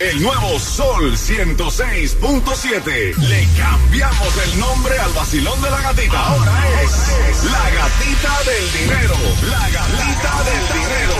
El 0.00 0.20
nuevo 0.22 0.58
Sol 0.58 1.14
106.7. 1.14 3.16
Le 3.18 3.46
cambiamos 3.58 4.34
el 4.46 4.58
nombre 4.58 4.98
al 4.98 5.12
vacilón 5.12 5.60
de 5.60 5.70
la 5.70 5.82
gatita. 5.82 6.18
Ahora 6.18 6.64
es 6.82 7.44
la 7.44 7.68
gatita 7.68 8.32
del 8.50 8.72
dinero. 8.80 9.14
La 9.50 9.68
gatita 9.68 10.42
del 10.44 10.68
dinero. 10.80 11.12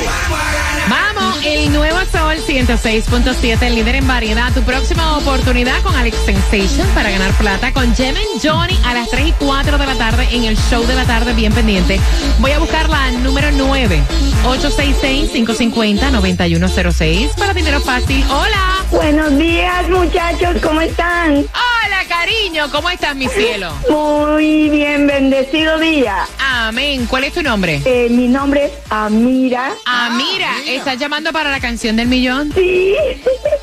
Vamos, 0.88 1.36
el 1.44 1.70
nuevo 1.74 1.98
Sol 2.10 2.38
106.7, 2.38 3.60
el 3.60 3.74
líder 3.74 3.96
en 3.96 4.08
variedad. 4.08 4.50
Tu 4.54 4.62
próxima 4.62 5.18
oportunidad 5.18 5.82
con 5.82 5.94
Alex 5.94 6.16
Sensation 6.24 6.88
para 6.94 7.10
ganar 7.10 7.34
plata 7.34 7.74
con 7.74 7.94
Jemen 7.94 8.24
Johnny 8.42 8.80
a 8.86 8.94
las 8.94 9.10
3 9.10 9.28
y 9.28 9.32
4 9.32 9.76
de 9.76 9.86
la 9.86 9.96
tarde 9.96 10.26
en 10.32 10.44
el 10.44 10.56
show 10.56 10.86
de 10.86 10.94
la 10.94 11.04
tarde, 11.04 11.34
bien 11.34 11.52
pendiente. 11.52 12.00
Voy 12.38 12.52
a 12.52 12.58
buscar 12.58 12.88
la 12.88 13.10
número 13.10 13.50
9, 13.52 14.02
866-550-9106 14.44 17.34
para 17.34 17.52
dinero 17.52 17.82
fácil. 17.82 18.24
Hola. 18.30 18.69
Buenos 18.90 19.36
días, 19.38 19.88
muchachos, 19.88 20.56
¿cómo 20.62 20.80
están? 20.80 21.32
Hola, 21.36 21.98
cariño. 22.08 22.70
¿Cómo 22.70 22.90
estás, 22.90 23.14
mi 23.16 23.28
cielo? 23.28 23.72
Muy 23.88 24.68
bien, 24.68 25.06
bendecido 25.06 25.78
día. 25.78 26.26
Amén. 26.38 27.06
¿Cuál 27.06 27.24
es 27.24 27.32
tu 27.32 27.42
nombre? 27.42 27.80
Eh, 27.84 28.08
mi 28.10 28.26
nombre 28.28 28.66
es 28.66 28.72
Amira. 28.90 29.72
Ah, 29.86 30.10
mira, 30.16 30.50
¿estás 30.66 30.98
llamando 30.98 31.32
para 31.32 31.50
la 31.50 31.60
canción 31.60 31.96
del 31.96 32.08
millón? 32.08 32.52
Sí. 32.54 32.94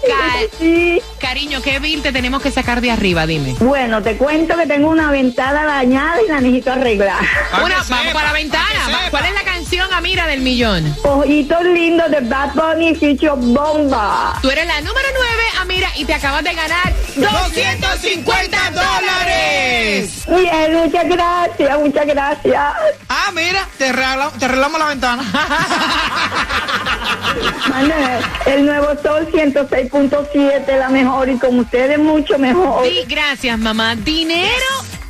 Ca- 0.08 0.48
sí. 0.60 1.02
Cariño, 1.20 1.62
¿qué 1.62 1.80
bill 1.80 2.02
te 2.02 2.12
tenemos 2.12 2.42
que 2.42 2.52
sacar 2.52 2.80
de 2.82 2.92
arriba? 2.92 3.26
Dime. 3.28 3.56
Bueno, 3.60 4.02
te 4.02 4.16
cuento 4.18 4.56
que 4.56 4.66
tengo 4.66 4.90
una 4.90 5.12
ventana 5.12 5.66
dañada 5.66 6.22
y 6.26 6.30
la 6.30 6.40
necesito 6.40 6.72
arreglar. 6.72 7.20
Una, 7.64 7.84
vamos 7.90 8.14
para 8.14 8.28
la 8.28 8.34
ventana. 8.34 8.66
¿Cuál 9.12 9.26
es 9.26 9.34
la 9.34 9.44
canción, 9.44 9.57
Amira, 9.76 10.28
del 10.28 10.40
millón? 10.42 10.96
Ojitos 11.04 11.62
lindos 11.64 12.10
de 12.10 12.22
Bad 12.22 12.54
Bunny 12.54 12.96
Future 12.96 13.34
Bomba. 13.36 14.34
Tú 14.42 14.50
eres 14.50 14.66
la 14.66 14.80
número 14.80 15.08
9, 15.14 15.44
Amira, 15.60 15.90
y 15.98 16.06
te 16.06 16.14
acabas 16.14 16.44
de 16.44 16.54
ganar 16.54 16.94
250 17.16 18.58
dólares. 18.72 20.24
Bien, 20.28 20.74
muchas 20.76 21.06
gracias, 21.10 21.80
muchas 21.80 22.06
gracias. 22.08 22.74
Ah, 23.10 23.32
mira, 23.34 23.68
te, 23.78 23.92
regala- 23.92 24.32
te 24.40 24.46
arreglamos 24.46 24.80
la 24.80 24.86
ventana. 24.88 25.24
Manuel, 27.70 28.24
el 28.46 28.66
nuevo 28.66 28.88
Sol 29.04 29.28
106.7, 29.32 30.78
la 30.80 30.90
mejor 30.90 31.30
y 31.30 31.38
con 31.38 31.60
ustedes 31.60 32.00
mucho 32.00 32.38
mejor. 32.40 32.88
Sí, 32.88 33.04
gracias, 33.08 33.60
mamá. 33.60 33.96
Dinero. 33.96 34.48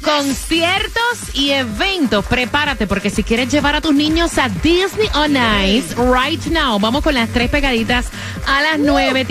Conciertos 0.07 1.33
y 1.33 1.51
eventos, 1.51 2.25
prepárate 2.25 2.87
porque 2.87 3.09
si 3.09 3.23
quieres 3.23 3.51
llevar 3.51 3.75
a 3.75 3.81
tus 3.81 3.93
niños 3.93 4.37
a 4.37 4.47
Disney 4.47 5.09
on 5.13 5.35
Ice, 5.65 5.93
right 5.95 6.41
now, 6.45 6.79
vamos 6.79 7.03
con 7.03 7.13
las 7.13 7.27
tres 7.29 7.49
pegaditas 7.49 8.05
a 8.45 8.61
las 8.61 8.79
nueve. 8.79 9.25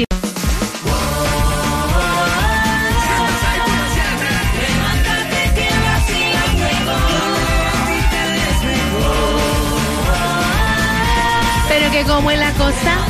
Pero 11.69 11.91
que 11.91 12.04
como 12.04 12.31
es 12.31 12.38
la 12.38 12.53
cosa. 12.53 13.06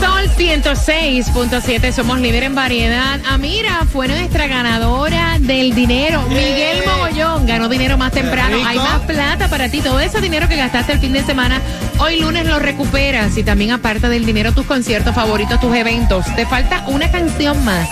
Sol 0.00 0.30
106.7, 0.36 1.92
somos 1.92 2.20
líder 2.20 2.44
en 2.44 2.54
variedad. 2.54 3.20
Amira 3.26 3.84
fue 3.92 4.06
nuestra 4.06 4.46
ganadora 4.46 5.38
del 5.40 5.74
dinero. 5.74 6.22
Miguel 6.28 6.84
Mogollón 6.86 7.46
ganó 7.46 7.68
dinero 7.68 7.98
más 7.98 8.12
temprano. 8.12 8.56
rico. 8.56 8.68
Hay 8.68 8.78
más 8.78 9.00
plata 9.00 9.48
para 9.48 9.68
ti. 9.68 9.80
Todo 9.80 9.98
ese 9.98 10.20
dinero 10.20 10.48
que 10.48 10.56
gastaste 10.56 10.92
el 10.92 11.00
fin 11.00 11.12
de 11.12 11.24
semana, 11.24 11.60
hoy 11.98 12.20
lunes 12.20 12.46
lo 12.46 12.58
recuperas. 12.58 13.36
Y 13.36 13.42
también 13.42 13.72
aparte 13.72 14.08
del 14.08 14.24
dinero, 14.24 14.52
tus 14.52 14.66
conciertos 14.66 15.14
favoritos, 15.14 15.60
tus 15.60 15.74
eventos. 15.74 16.26
Te 16.36 16.46
falta 16.46 16.84
una 16.86 17.10
canción 17.10 17.64
más. 17.64 17.88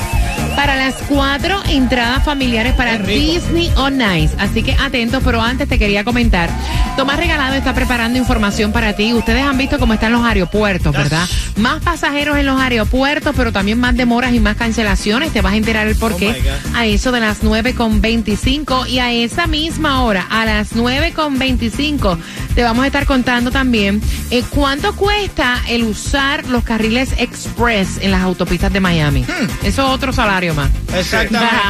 Para 0.56 0.74
las 0.74 0.94
cuatro 1.08 1.62
entradas 1.68 2.24
familiares 2.24 2.72
para 2.74 2.98
Disney 2.98 3.70
on 3.76 4.00
Ice. 4.16 4.34
Así 4.38 4.62
que 4.62 4.72
atentos, 4.72 5.22
pero 5.24 5.40
antes 5.42 5.68
te 5.68 5.78
quería 5.78 6.02
comentar. 6.02 6.50
Tomás 6.96 7.18
Regalado 7.18 7.54
está 7.54 7.74
preparando 7.74 8.18
información 8.18 8.72
para 8.72 8.94
ti. 8.94 9.12
Ustedes 9.12 9.42
han 9.42 9.58
visto 9.58 9.78
cómo 9.78 9.92
están 9.92 10.12
los 10.12 10.24
aeropuertos, 10.24 10.92
¿verdad? 10.94 11.28
Más 11.56 11.82
pasajeros 11.82 12.38
en 12.38 12.46
los 12.46 12.58
aeropuertos, 12.58 13.34
pero 13.36 13.52
también 13.52 13.78
más 13.78 13.94
demoras 13.94 14.32
y 14.32 14.40
más 14.40 14.56
cancelaciones. 14.56 15.32
Te 15.32 15.42
vas 15.42 15.52
a 15.52 15.56
enterar 15.56 15.86
el 15.86 15.96
por 15.96 16.16
qué 16.16 16.32
my 16.32 16.40
God. 16.40 16.76
a 16.76 16.86
eso 16.86 17.12
de 17.12 17.20
las 17.20 17.42
9.25 17.42 18.88
y 18.88 18.98
a 18.98 19.12
esa 19.12 19.46
misma 19.46 20.02
hora, 20.02 20.26
a 20.30 20.46
las 20.46 20.74
9.25, 20.74 22.18
te 22.56 22.62
vamos 22.62 22.84
a 22.84 22.86
estar 22.86 23.04
contando 23.04 23.50
también 23.50 24.00
eh, 24.30 24.42
cuánto 24.48 24.96
cuesta 24.96 25.62
el 25.68 25.82
usar 25.84 26.46
los 26.46 26.64
carriles 26.64 27.12
express 27.18 27.98
en 28.00 28.10
las 28.10 28.22
autopistas 28.22 28.72
de 28.72 28.80
Miami. 28.80 29.26
Eso 29.62 29.62
es 29.62 29.78
otro 29.78 30.10
salario 30.10 30.54
más. 30.54 30.70
Exactamente. 30.96 31.54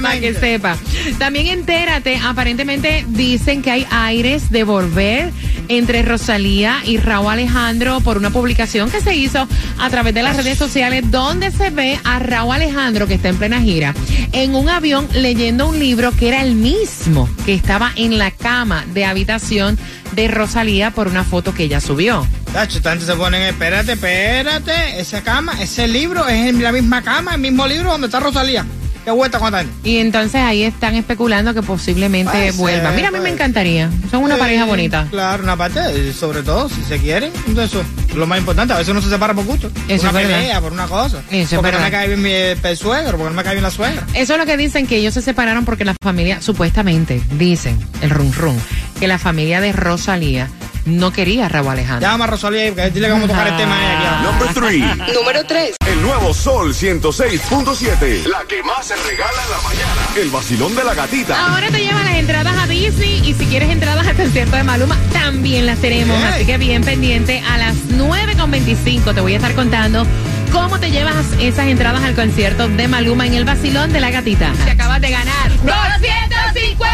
Para 0.00 0.20
que 0.20 0.28
Exactamente. 0.28 0.34
sepa. 0.40 0.76
También 1.18 1.48
entérate, 1.48 2.20
aparentemente 2.24 3.04
dicen 3.08 3.62
que 3.62 3.72
hay 3.72 3.86
aires 3.90 4.48
de 4.48 4.62
volver 4.62 5.32
entre 5.68 6.02
Rosalía 6.02 6.82
y 6.84 6.98
Raúl 6.98 7.32
Alejandro 7.32 8.00
por 8.00 8.16
una 8.16 8.30
publicación 8.30 8.90
que 8.90 9.00
se 9.00 9.14
hizo 9.14 9.48
a 9.78 9.90
través 9.90 10.14
de 10.14 10.22
las 10.22 10.36
redes 10.36 10.58
sociales 10.58 11.10
donde 11.10 11.50
se 11.50 11.70
ve 11.70 11.98
a 12.04 12.18
Raúl 12.18 12.54
Alejandro 12.54 13.06
que 13.06 13.14
está 13.14 13.28
en 13.28 13.36
plena 13.36 13.60
gira 13.60 13.94
en 14.32 14.54
un 14.54 14.68
avión 14.68 15.08
leyendo 15.14 15.68
un 15.68 15.78
libro 15.78 16.12
que 16.12 16.28
era 16.28 16.42
el 16.42 16.54
mismo 16.54 17.28
que 17.46 17.54
estaba 17.54 17.92
en 17.96 18.18
la 18.18 18.30
cama 18.30 18.84
de 18.92 19.04
habitación 19.04 19.78
de 20.12 20.28
Rosalía 20.28 20.90
por 20.90 21.08
una 21.08 21.24
foto 21.24 21.54
que 21.54 21.64
ella 21.64 21.80
subió. 21.80 22.26
Tacho, 22.52 22.80
tanto 22.80 23.04
se 23.04 23.14
ponen, 23.16 23.42
espérate, 23.42 23.92
espérate, 23.92 25.00
esa 25.00 25.22
cama, 25.22 25.60
ese 25.60 25.88
libro 25.88 26.26
es 26.28 26.48
en 26.48 26.62
la 26.62 26.72
misma 26.72 27.02
cama, 27.02 27.34
el 27.34 27.40
mismo 27.40 27.66
libro 27.66 27.90
donde 27.90 28.06
está 28.06 28.20
Rosalía. 28.20 28.64
¿Qué 29.04 29.10
vuelta 29.10 29.38
cuántas 29.38 29.62
años? 29.62 29.74
Y 29.84 29.98
entonces 29.98 30.40
ahí 30.40 30.62
están 30.62 30.94
especulando 30.94 31.52
que 31.52 31.62
posiblemente 31.62 32.52
vuelva. 32.52 32.90
Mira, 32.92 33.08
a 33.08 33.10
mí 33.10 33.20
me 33.20 33.28
encantaría. 33.28 33.90
Son 34.10 34.22
una 34.22 34.38
pareja 34.38 34.64
bonita. 34.64 35.06
Claro, 35.10 35.42
una 35.42 35.56
parte, 35.56 36.12
sobre 36.14 36.42
todo, 36.42 36.70
si 36.70 36.82
se 36.84 36.98
quieren, 36.98 37.30
eso 37.58 37.82
es 37.82 38.14
lo 38.14 38.26
más 38.26 38.38
importante. 38.38 38.72
A 38.72 38.78
veces 38.78 38.92
uno 38.92 39.02
se 39.02 39.10
separa 39.10 39.34
por 39.34 39.44
gusto. 39.44 39.70
Eso 39.88 40.08
una 40.08 40.20
es 40.20 40.26
pelea, 40.26 40.60
por 40.60 40.72
una 40.72 40.86
cosa. 40.86 41.22
Eso 41.30 41.56
porque 41.56 41.72
no 41.72 41.80
me 41.80 41.90
cae 41.90 42.08
bien 42.08 42.22
mi, 42.22 42.32
el 42.32 42.76
suegro, 42.78 43.18
porque 43.18 43.30
no 43.30 43.36
me 43.36 43.44
cae 43.44 43.54
bien 43.54 43.64
la 43.64 43.70
suegra. 43.70 44.06
Eso 44.14 44.32
es 44.34 44.38
lo 44.38 44.46
que 44.46 44.56
dicen 44.56 44.86
que 44.86 44.96
ellos 44.96 45.12
se 45.12 45.20
separaron 45.20 45.66
porque 45.66 45.84
la 45.84 45.94
familia, 46.02 46.40
supuestamente, 46.40 47.20
dicen, 47.32 47.78
el 48.00 48.08
rum 48.08 48.32
rum, 48.32 48.56
que 48.98 49.06
la 49.06 49.18
familia 49.18 49.60
de 49.60 49.72
Rosalía 49.72 50.48
no 50.84 51.12
quería 51.12 51.46
a 51.46 51.48
Raúl 51.48 51.68
Alejandro. 51.68 52.08
Llama 52.08 52.24
a 52.24 52.28
Rosalía 52.28 52.66
y 52.66 52.90
dile 52.90 53.10
a 53.10 53.20
tocar 53.20 53.48
el 53.48 53.56
tema 53.56 53.78
de 53.78 53.86
aquí. 53.86 54.06
ahora. 54.06 54.22
Number 54.22 54.54
3. 54.54 55.14
Número 55.14 55.44
3. 55.44 55.76
El 55.86 56.02
nuevo 56.02 56.34
Sol 56.34 56.74
106.7. 56.74 58.26
La 58.26 58.44
que 58.48 58.62
más 58.62 58.86
se 58.86 58.96
regala 58.96 59.42
en 59.44 59.50
la 59.50 59.60
mañana. 59.62 60.08
El 60.16 60.30
vacilón 60.30 60.74
de 60.74 60.84
la 60.84 60.94
gatita. 60.94 61.46
Ahora 61.48 61.68
te 61.68 61.78
llevan 61.78 62.04
las 62.04 62.14
entradas 62.16 62.56
a 62.56 62.66
Disney 62.66 63.22
y 63.24 63.34
si 63.34 63.46
quieres 63.46 63.70
entradas 63.70 64.06
al 64.06 64.16
concierto 64.16 64.56
de 64.56 64.64
Maluma, 64.64 64.96
también 65.12 65.66
las 65.66 65.78
tenemos. 65.78 66.16
Bien. 66.16 66.28
Así 66.28 66.46
que 66.46 66.58
bien 66.58 66.82
pendiente, 66.82 67.40
a 67.40 67.58
las 67.58 67.74
9.25 67.90 69.14
te 69.14 69.20
voy 69.20 69.34
a 69.34 69.36
estar 69.36 69.54
contando 69.54 70.06
cómo 70.52 70.78
te 70.78 70.90
llevas 70.90 71.16
esas 71.40 71.66
entradas 71.66 72.02
al 72.04 72.14
concierto 72.14 72.68
de 72.68 72.88
Maluma 72.88 73.26
en 73.26 73.34
el 73.34 73.44
vacilón 73.44 73.92
de 73.92 74.00
la 74.00 74.10
gatita. 74.10 74.52
Te 74.64 74.70
acabas 74.70 75.00
de 75.00 75.10
ganar 75.10 75.50
250 75.50 76.93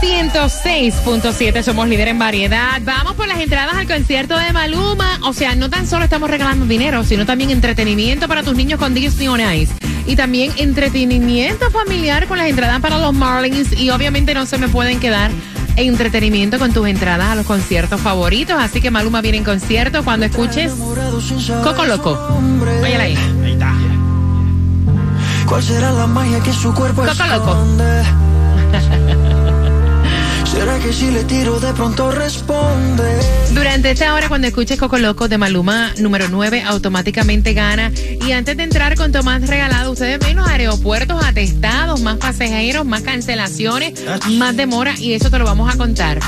106.7, 0.00 1.62
somos 1.62 1.88
líder 1.88 2.08
en 2.08 2.18
variedad. 2.18 2.80
Vamos 2.82 3.14
por 3.14 3.28
las 3.28 3.40
entradas 3.40 3.74
al 3.76 3.86
concierto 3.86 4.36
de 4.38 4.52
Maluma. 4.52 5.18
O 5.22 5.32
sea, 5.32 5.54
no 5.54 5.70
tan 5.70 5.86
solo 5.86 6.04
estamos 6.04 6.30
regalando 6.30 6.66
dinero, 6.66 7.04
sino 7.04 7.26
también 7.26 7.50
entretenimiento 7.50 8.28
para 8.28 8.42
tus 8.42 8.54
niños 8.56 8.78
con 8.78 8.94
Disney 8.94 9.28
on 9.28 9.40
Ice. 9.40 9.72
Y 10.06 10.16
también 10.16 10.52
entretenimiento 10.56 11.70
familiar 11.70 12.26
con 12.26 12.38
las 12.38 12.48
entradas 12.48 12.80
para 12.80 12.98
los 12.98 13.14
Marlins. 13.14 13.72
Y 13.72 13.90
obviamente 13.90 14.34
no 14.34 14.46
se 14.46 14.58
me 14.58 14.68
pueden 14.68 15.00
quedar 15.00 15.30
entretenimiento 15.76 16.58
con 16.58 16.72
tus 16.72 16.86
entradas 16.86 17.28
a 17.28 17.34
los 17.34 17.46
conciertos 17.46 18.00
favoritos. 18.00 18.56
Así 18.58 18.80
que 18.80 18.90
Maluma 18.90 19.20
viene 19.20 19.38
en 19.38 19.44
concierto 19.44 20.04
cuando 20.04 20.26
escuches 20.26 20.72
Coco 21.62 21.84
Loco. 21.84 22.40
Óyala 22.82 23.04
ahí. 23.04 23.16
Ahí 23.44 23.52
está. 23.52 23.72
¿Cuál 25.46 25.62
será 25.62 25.92
la 25.92 26.06
magia 26.06 26.40
que 26.40 26.52
su 26.52 26.72
cuerpo 26.74 27.02
Coco 27.02 27.26
loco. 27.26 28.23
Que 30.82 30.92
si 30.92 31.10
le 31.10 31.24
tiro 31.24 31.60
de 31.60 31.72
pronto 31.72 32.10
responde? 32.10 33.04
Durante 33.52 33.90
esta 33.90 34.14
hora, 34.14 34.28
cuando 34.28 34.46
escuches 34.46 34.78
Coco 34.78 34.98
Loco 34.98 35.28
de 35.28 35.36
Maluma 35.36 35.92
número 35.98 36.28
9, 36.28 36.62
automáticamente 36.62 37.52
gana. 37.52 37.92
Y 38.26 38.32
antes 38.32 38.56
de 38.56 38.62
entrar 38.62 38.96
con 38.96 39.12
Tomás 39.12 39.46
regalado, 39.46 39.92
ustedes 39.92 40.18
ven 40.18 40.36
los 40.36 40.48
aeropuertos 40.48 41.22
atestados, 41.24 42.00
más 42.00 42.16
pasajeros, 42.16 42.86
más 42.86 43.02
cancelaciones, 43.02 44.02
más 44.32 44.56
demora, 44.56 44.94
y 44.98 45.12
eso 45.12 45.30
te 45.30 45.38
lo 45.38 45.44
vamos 45.44 45.72
a 45.72 45.76
contar. 45.76 46.18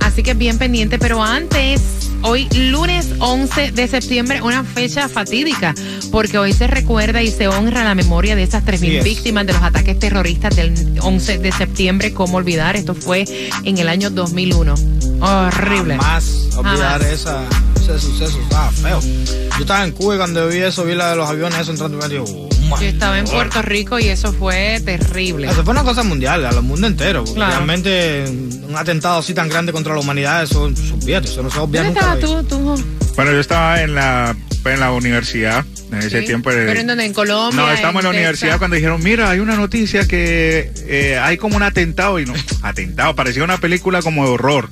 Así 0.00 0.22
que 0.22 0.34
bien 0.34 0.58
pendiente, 0.58 0.98
pero 0.98 1.22
antes. 1.22 2.03
Hoy, 2.26 2.48
lunes 2.70 3.10
11 3.18 3.72
de 3.72 3.86
septiembre, 3.86 4.40
una 4.40 4.64
fecha 4.64 5.10
fatídica, 5.10 5.74
porque 6.10 6.38
hoy 6.38 6.54
se 6.54 6.66
recuerda 6.66 7.22
y 7.22 7.30
se 7.30 7.48
honra 7.48 7.84
la 7.84 7.94
memoria 7.94 8.34
de 8.34 8.44
esas 8.44 8.64
3.000 8.64 8.74
Así 8.74 8.96
es. 8.96 9.04
víctimas 9.04 9.46
de 9.46 9.52
los 9.52 9.62
ataques 9.62 9.98
terroristas 9.98 10.56
del 10.56 10.98
11 11.02 11.36
de 11.36 11.52
septiembre. 11.52 12.14
¿Cómo 12.14 12.38
olvidar? 12.38 12.76
Esto 12.76 12.94
fue 12.94 13.26
en 13.62 13.76
el 13.76 13.90
año 13.90 14.08
2001. 14.08 14.74
Horrible. 15.20 15.98
Jamás 15.98 16.48
olvidar 16.56 17.02
Jamás. 17.02 17.12
esa, 17.12 17.44
ese 17.76 17.98
suceso. 17.98 18.40
Estaba 18.40 18.70
feo. 18.70 19.00
Yo 19.02 19.60
estaba 19.60 19.84
en 19.84 19.92
Cuba 19.92 20.14
y 20.14 20.16
cuando 20.16 20.48
vi 20.48 20.60
eso, 20.60 20.84
vi 20.86 20.94
la 20.94 21.10
de 21.10 21.16
los 21.16 21.28
aviones 21.28 21.58
eso 21.58 21.72
entrando 21.72 21.98
y 21.98 22.00
me 22.00 22.18
my 22.18 22.43
Yo 22.80 22.86
estaba 22.86 23.18
en. 23.18 23.24
Puerto 23.24 23.62
Rico 23.62 23.98
y 23.98 24.08
eso 24.08 24.32
fue 24.32 24.80
terrible. 24.84 25.48
Eso 25.48 25.64
fue 25.64 25.72
una 25.72 25.82
cosa 25.82 26.02
mundial, 26.02 26.44
al 26.44 26.62
mundo 26.62 26.86
entero. 26.86 27.24
Claro. 27.24 27.52
Realmente, 27.56 28.24
un 28.68 28.76
atentado 28.76 29.18
así 29.18 29.34
tan 29.34 29.48
grande 29.48 29.72
contra 29.72 29.94
la 29.94 30.00
humanidad, 30.00 30.42
eso, 30.42 30.68
eso, 30.68 30.96
eso 31.06 31.42
no 31.42 31.50
se 31.50 31.58
a 31.58 31.62
olvidar 31.62 31.84
¿Dónde 31.86 32.00
nunca. 32.00 32.14
estabas 32.14 32.46
tú? 32.46 32.76
tú? 32.76 32.84
Bueno, 33.16 33.32
yo 33.32 33.40
estaba 33.40 33.82
en 33.82 33.94
la, 33.94 34.36
en 34.64 34.80
la 34.80 34.90
universidad 34.92 35.64
en 35.92 35.98
ese 35.98 36.20
Sí. 36.20 36.26
tiempo. 36.26 36.50
de- 36.50 36.66
¿Pero 36.66 36.80
en 36.80 36.86
dónde? 36.86 37.04
¿En 37.04 37.12
Colombia? 37.12 37.60
No, 37.60 37.70
estamos 37.70 38.00
en 38.00 38.04
la 38.04 38.10
universidad 38.10 38.58
cuando 38.58 38.74
dijeron, 38.76 39.02
mira, 39.02 39.30
hay 39.30 39.38
una 39.40 39.56
noticia 39.56 40.06
que 40.08 40.72
eh, 40.86 41.18
hay 41.20 41.36
como 41.36 41.56
un 41.56 41.62
atentado. 41.62 42.18
Y 42.18 42.26
no, 42.26 42.34
atentado, 42.62 43.14
parecía 43.14 43.44
una 43.44 43.58
película 43.58 44.02
como 44.02 44.24
de 44.26 44.30
horror. 44.32 44.68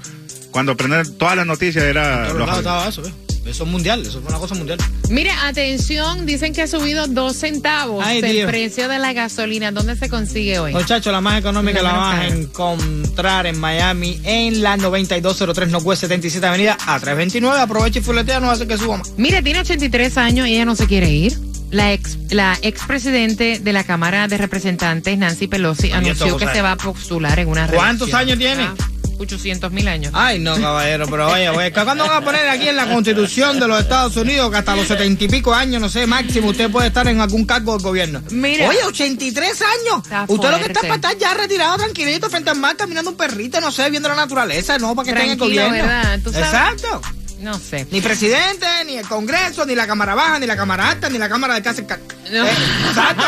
Cuando 0.50 0.76
prenden 0.76 1.16
todas 1.16 1.34
las 1.36 1.46
noticias 1.46 1.84
era... 1.84 2.28
Los 2.32 2.58
estaba 2.58 2.88
eso, 2.88 3.02
¿eh? 3.06 3.12
Eso 3.44 3.64
es 3.64 3.70
mundial, 3.70 4.02
eso 4.02 4.20
fue 4.20 4.30
una 4.30 4.38
cosa 4.38 4.54
mundial. 4.54 4.78
Mire, 5.10 5.30
atención, 5.30 6.26
dicen 6.26 6.52
que 6.54 6.62
ha 6.62 6.66
subido 6.66 7.06
dos 7.08 7.36
centavos 7.36 8.04
Ay, 8.06 8.20
el 8.20 8.32
Dios. 8.32 8.50
precio 8.50 8.88
de 8.88 8.98
la 8.98 9.12
gasolina. 9.12 9.72
¿Dónde 9.72 9.96
se 9.96 10.08
consigue 10.08 10.58
hoy? 10.60 10.72
Muchachos, 10.72 11.12
la 11.12 11.20
más 11.20 11.38
económica 11.40 11.82
La 11.82 11.92
la 11.92 11.98
vas 11.98 12.18
a 12.20 12.26
encontrar 12.28 13.46
en 13.46 13.58
Miami 13.58 14.20
en 14.24 14.62
la 14.62 14.76
9203 14.76 15.68
Northwest 15.70 16.00
77 16.02 16.46
Avenida 16.46 16.78
a 16.86 16.98
329. 17.00 17.60
Aprovecha 17.60 17.98
y 17.98 18.02
fuletea, 18.02 18.40
no 18.40 18.50
hace 18.50 18.66
que 18.66 18.78
suba 18.78 18.98
más. 18.98 19.12
Mire, 19.16 19.42
tiene 19.42 19.60
83 19.60 20.18
años 20.18 20.46
y 20.46 20.54
ella 20.54 20.64
no 20.64 20.76
se 20.76 20.86
quiere 20.86 21.10
ir. 21.10 21.38
La 21.70 21.92
ex, 21.92 22.18
la 22.30 22.58
expresidente 22.60 23.58
de 23.58 23.72
la 23.72 23.82
Cámara 23.82 24.28
de 24.28 24.36
Representantes, 24.36 25.16
Nancy 25.16 25.48
Pelosi, 25.48 25.90
anunció 25.90 26.36
que 26.36 26.46
se 26.46 26.60
va 26.60 26.72
a 26.72 26.76
postular 26.76 27.38
en 27.38 27.48
una 27.48 27.66
¿Cuántos 27.66 28.12
años 28.12 28.38
tiene? 28.38 28.64
Ah, 28.64 28.74
800 29.22 29.72
mil 29.72 29.88
años. 29.88 30.12
Ay, 30.14 30.38
no, 30.38 30.54
caballero, 30.60 31.06
pero 31.08 31.30
oye, 31.30 31.48
oye, 31.48 31.72
¿cuándo 31.72 32.06
van 32.06 32.22
a 32.22 32.24
poner 32.24 32.48
aquí 32.48 32.69
en 32.69 32.76
la 32.76 32.86
Constitución 32.86 33.58
de 33.58 33.69
los 33.69 33.80
Estados 33.80 34.16
Unidos 34.16 34.50
que 34.50 34.56
hasta 34.58 34.76
los 34.76 34.86
setenta 34.86 35.24
y 35.24 35.28
pico 35.28 35.54
años, 35.54 35.80
no 35.80 35.88
sé, 35.88 36.06
máximo, 36.06 36.48
usted 36.48 36.70
puede 36.70 36.88
estar 36.88 37.06
en 37.08 37.20
algún 37.20 37.44
cargo 37.44 37.72
del 37.72 37.82
gobierno? 37.82 38.22
Mira. 38.30 38.69
Oye, 38.69 38.84
83 38.84 39.62
años. 39.62 40.04
Está 40.04 40.24
usted 40.28 40.50
lo 40.50 40.58
que 40.58 40.66
está 40.66 40.80
para 40.80 40.94
estar 40.96 41.19
ya 41.19 41.34
retirado, 41.34 41.76
tranquilito, 41.76 42.28
frente 42.30 42.50
al 42.50 42.58
mar, 42.58 42.76
caminando 42.76 43.10
un 43.10 43.16
perrito, 43.16 43.60
no 43.60 43.72
sé, 43.72 43.88
viendo 43.90 44.08
la 44.08 44.14
naturaleza, 44.16 44.78
no 44.78 44.94
para 44.94 45.04
que 45.04 45.10
esté 45.10 45.24
en 45.24 45.30
el 45.30 45.36
Tranquilo, 45.38 45.64
gobierno. 45.66 45.88
¿verdad? 45.88 46.20
Tú 46.22 46.32
sabes. 46.32 46.46
Exacto. 46.48 47.21
No 47.42 47.58
sé. 47.58 47.86
Ni 47.90 48.00
presidente, 48.00 48.66
ni 48.86 48.96
el 48.96 49.06
Congreso, 49.06 49.66
ni 49.66 49.74
la 49.74 49.86
Cámara 49.86 50.14
Baja, 50.14 50.38
ni 50.38 50.46
la 50.46 50.56
Cámara 50.56 50.90
Alta, 50.90 51.08
ni 51.10 51.18
la 51.18 51.28
Cámara 51.28 51.54
de 51.54 51.62
Casa. 51.62 51.82
No. 52.30 52.46
Eh, 52.46 52.52
exacto. 52.88 53.24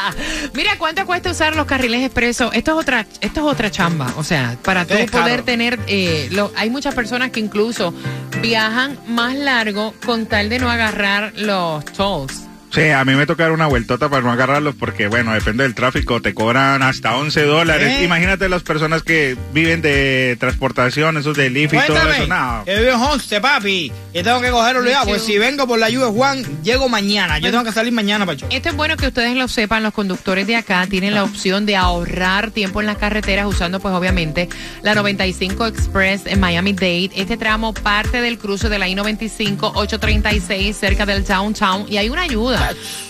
Mira, 0.54 0.76
¿cuánto 0.78 1.04
cuesta 1.06 1.30
usar 1.30 1.54
los 1.54 1.66
carriles 1.66 2.02
expresos? 2.04 2.50
Esto 2.54 2.72
es 2.72 2.78
otra, 2.78 3.06
esto 3.20 3.40
es 3.40 3.46
otra 3.46 3.70
chamba. 3.70 4.12
O 4.16 4.24
sea, 4.24 4.56
para 4.64 4.84
tú 4.86 4.94
poder 4.94 5.10
caro. 5.10 5.44
tener, 5.44 5.78
eh, 5.86 6.28
lo- 6.32 6.50
hay 6.56 6.70
muchas 6.70 6.94
personas 6.94 7.30
que 7.30 7.40
incluso 7.40 7.92
viajan 8.40 8.98
más 9.06 9.34
largo 9.36 9.94
con 10.04 10.26
tal 10.26 10.48
de 10.48 10.58
no 10.58 10.70
agarrar 10.70 11.32
los 11.36 11.84
tolls. 11.84 12.46
Sí, 12.70 12.88
a 12.88 13.04
mí 13.04 13.14
me 13.14 13.26
tocaron 13.26 13.54
una 13.54 13.66
vueltota 13.66 14.08
para 14.08 14.22
no 14.22 14.30
agarrarlos 14.30 14.76
porque, 14.76 15.08
bueno, 15.08 15.32
depende 15.34 15.64
del 15.64 15.74
tráfico, 15.74 16.22
te 16.22 16.34
cobran 16.34 16.82
hasta 16.82 17.16
11 17.16 17.42
dólares. 17.42 17.98
¿Eh? 17.98 18.04
Imagínate 18.04 18.48
las 18.48 18.62
personas 18.62 19.02
que 19.02 19.36
viven 19.52 19.82
de 19.82 20.36
transportación, 20.38 21.16
esos 21.16 21.36
de 21.36 21.50
Lyft 21.50 21.74
y 21.74 21.78
todo 21.86 22.12
eso. 22.12 22.26
No. 22.28 22.62
que 22.64 22.78
vivo 22.78 22.90
en 22.90 23.00
Honce, 23.00 23.40
papi, 23.40 23.92
y 24.12 24.22
tengo 24.22 24.40
que 24.40 24.50
coger 24.50 24.76
olvidado, 24.76 25.06
pues 25.06 25.22
si 25.22 25.36
vengo 25.38 25.66
por 25.66 25.80
la 25.80 25.90
lluvia 25.90 26.08
Juan, 26.08 26.44
llego 26.62 26.88
mañana, 26.88 27.38
yo 27.38 27.50
tengo 27.50 27.64
que 27.64 27.72
salir 27.72 27.92
mañana, 27.92 28.24
Pacho. 28.24 28.46
Esto 28.50 28.68
es 28.68 28.76
bueno 28.76 28.96
que 28.96 29.08
ustedes 29.08 29.36
lo 29.36 29.48
sepan, 29.48 29.82
los 29.82 29.92
conductores 29.92 30.46
de 30.46 30.54
acá 30.54 30.86
tienen 30.88 31.14
la 31.14 31.24
opción 31.24 31.66
de 31.66 31.74
ahorrar 31.74 32.52
tiempo 32.52 32.80
en 32.80 32.86
las 32.86 32.98
carreteras 32.98 33.46
usando 33.46 33.80
pues 33.80 33.92
obviamente 33.94 34.48
la 34.82 34.94
95 34.94 35.66
Express 35.66 36.22
en 36.26 36.38
Miami-Dade. 36.38 37.10
Este 37.16 37.36
tramo 37.36 37.74
parte 37.74 38.20
del 38.20 38.38
cruce 38.38 38.68
de 38.68 38.78
la 38.78 38.88
I-95 38.88 39.72
836 39.74 40.76
cerca 40.76 41.04
del 41.04 41.24
downtown 41.24 41.86
y 41.88 41.96
hay 41.96 42.08
una 42.08 42.22
ayuda 42.22 42.59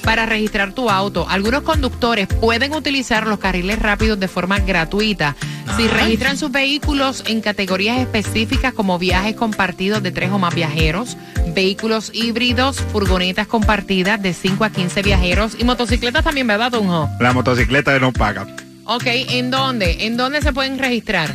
para 0.03 0.27
registrar 0.27 0.73
tu 0.73 0.91
auto. 0.91 1.27
Algunos 1.29 1.63
conductores 1.63 2.27
pueden 2.27 2.73
utilizar 2.73 3.27
los 3.27 3.39
carriles 3.39 3.79
rápidos 3.79 4.19
de 4.19 4.29
forma 4.29 4.59
gratuita 4.59 5.37
si 5.77 5.87
registran 5.87 6.37
sus 6.37 6.51
vehículos 6.51 7.23
en 7.27 7.41
categorías 7.41 7.99
específicas 7.99 8.73
como 8.73 8.99
viajes 8.99 9.37
compartidos 9.37 10.03
de 10.03 10.11
tres 10.11 10.31
o 10.31 10.39
más 10.39 10.55
viajeros, 10.55 11.17
vehículos 11.55 12.11
híbridos, 12.13 12.81
furgonetas 12.93 13.47
compartidas 13.47 14.21
de 14.21 14.35
5 14.35 14.65
a 14.65 14.71
15 14.71 15.03
viajeros 15.03 15.57
y 15.59 15.65
motocicletas 15.65 16.25
también, 16.25 16.47
¿verdad, 16.47 16.73
Tunjo? 16.73 17.09
La 17.21 17.33
motocicleta 17.33 17.99
no 17.99 18.13
paga. 18.13 18.47
Ok, 18.85 19.05
¿en 19.07 19.51
dónde? 19.51 20.07
¿En 20.07 20.17
dónde 20.17 20.43
se 20.43 20.53
pueden 20.53 20.79
registrar? 20.79 21.33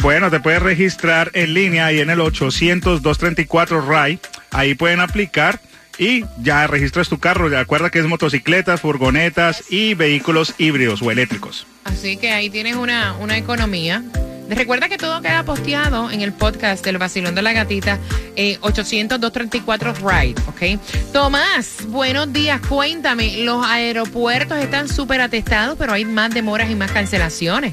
Bueno, 0.00 0.30
te 0.30 0.38
puedes 0.38 0.62
registrar 0.62 1.30
en 1.34 1.54
línea 1.54 1.92
y 1.92 1.98
en 1.98 2.10
el 2.10 2.20
800-234 2.20 3.84
RAI. 3.84 4.20
Ahí 4.52 4.74
pueden 4.74 5.00
aplicar 5.00 5.60
y 5.98 6.24
ya 6.42 6.66
registras 6.66 7.08
tu 7.08 7.18
carro. 7.18 7.48
Recuerda 7.48 7.90
que 7.90 7.98
es 7.98 8.06
motocicletas, 8.06 8.80
furgonetas 8.80 9.64
y 9.70 9.94
vehículos 9.94 10.54
híbridos 10.58 11.02
o 11.02 11.10
eléctricos. 11.10 11.66
Así 11.84 12.16
que 12.16 12.30
ahí 12.30 12.50
tienes 12.50 12.76
una, 12.76 13.14
una 13.14 13.36
economía. 13.36 14.02
Recuerda 14.48 14.88
que 14.88 14.96
todo 14.96 15.20
queda 15.20 15.42
posteado 15.42 16.10
en 16.10 16.22
el 16.22 16.32
podcast 16.32 16.82
del 16.82 16.96
Vacilón 16.96 17.34
de 17.34 17.42
la 17.42 17.52
Gatita, 17.52 17.98
eh, 18.34 18.58
800-234-RIDE, 18.62 20.40
¿ok? 20.46 20.80
Tomás, 21.12 21.86
buenos 21.88 22.32
días, 22.32 22.58
cuéntame, 22.66 23.44
los 23.44 23.66
aeropuertos 23.66 24.56
están 24.58 24.88
súper 24.88 25.20
atestados, 25.20 25.76
pero 25.78 25.92
hay 25.92 26.06
más 26.06 26.32
demoras 26.32 26.70
y 26.70 26.76
más 26.76 26.90
cancelaciones. 26.92 27.72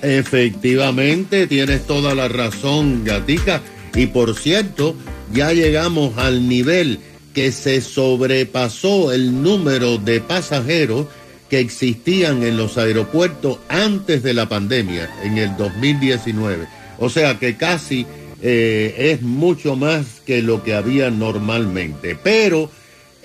Efectivamente, 0.00 1.46
tienes 1.46 1.86
toda 1.86 2.14
la 2.14 2.28
razón, 2.28 3.04
Gatica. 3.04 3.60
Y 3.94 4.06
por 4.06 4.36
cierto, 4.36 4.96
ya 5.32 5.52
llegamos 5.52 6.16
al 6.16 6.48
nivel 6.48 7.00
que 7.36 7.52
se 7.52 7.82
sobrepasó 7.82 9.12
el 9.12 9.42
número 9.42 9.98
de 9.98 10.22
pasajeros 10.22 11.06
que 11.50 11.60
existían 11.60 12.42
en 12.42 12.56
los 12.56 12.78
aeropuertos 12.78 13.58
antes 13.68 14.22
de 14.22 14.32
la 14.32 14.48
pandemia, 14.48 15.10
en 15.22 15.36
el 15.36 15.54
2019. 15.58 16.66
O 16.98 17.10
sea 17.10 17.38
que 17.38 17.58
casi 17.58 18.06
eh, 18.40 19.12
es 19.12 19.20
mucho 19.20 19.76
más 19.76 20.22
que 20.24 20.40
lo 20.40 20.64
que 20.64 20.74
había 20.74 21.10
normalmente. 21.10 22.16
Pero 22.16 22.70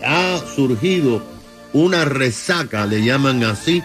ha 0.03 0.41
surgido 0.57 1.23
una 1.71 2.03
resaca, 2.03 2.85
le 2.85 3.05
llaman 3.05 3.45
así, 3.45 3.81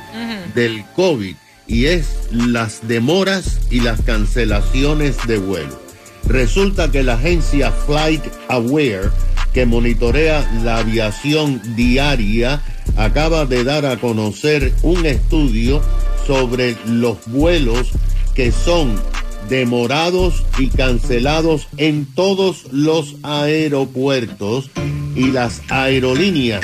del 0.57 0.85
COVID, 0.97 1.37
y 1.69 1.85
es 1.85 2.09
las 2.33 2.89
demoras 2.89 3.61
y 3.71 3.79
las 3.79 4.03
cancelaciones 4.03 5.25
de 5.29 5.39
vuelo. 5.39 5.81
Resulta 6.27 6.91
que 6.91 7.05
la 7.05 7.15
agencia 7.15 7.71
Flight 7.71 8.25
Aware, 8.49 9.11
que 9.57 9.65
monitorea 9.65 10.47
la 10.63 10.77
aviación 10.77 11.63
diaria, 11.77 12.61
acaba 12.95 13.47
de 13.47 13.65
dar 13.65 13.87
a 13.87 13.97
conocer 13.97 14.75
un 14.83 15.07
estudio 15.07 15.81
sobre 16.27 16.77
los 16.85 17.17
vuelos 17.25 17.91
que 18.35 18.53
son 18.53 19.01
demorados 19.49 20.45
y 20.59 20.69
cancelados 20.69 21.69
en 21.79 22.05
todos 22.05 22.71
los 22.71 23.15
aeropuertos 23.23 24.69
y 25.15 25.29
las 25.29 25.63
aerolíneas 25.71 26.61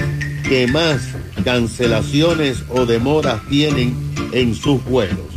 que 0.46 0.66
más 0.66 1.00
cancelaciones 1.44 2.58
o 2.68 2.84
demoras 2.84 3.40
tienen 3.48 3.96
en 4.32 4.54
sus 4.54 4.84
vuelos. 4.84 5.32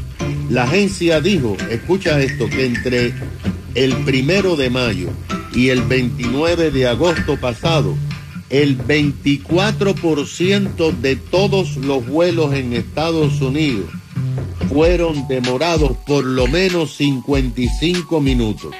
La 0.49 0.63
agencia 0.63 1.21
dijo, 1.21 1.55
escucha 1.71 2.19
esto, 2.19 2.49
que 2.49 2.65
entre 2.65 3.13
el 3.75 3.95
primero 4.03 4.57
de 4.57 4.69
mayo 4.69 5.09
y 5.55 5.69
el 5.69 5.81
29 5.83 6.69
de 6.69 6.87
agosto 6.87 7.39
pasado, 7.39 7.95
el 8.49 8.77
24% 8.77 10.91
de 10.99 11.15
todos 11.15 11.77
los 11.77 12.05
vuelos 12.05 12.53
en 12.53 12.73
Estados 12.73 13.41
Unidos 13.41 13.89
fueron 14.69 15.27
demorados 15.27 15.97
por 16.05 16.25
lo 16.25 16.47
menos 16.47 16.95
55 16.97 18.19
minutos. 18.19 18.75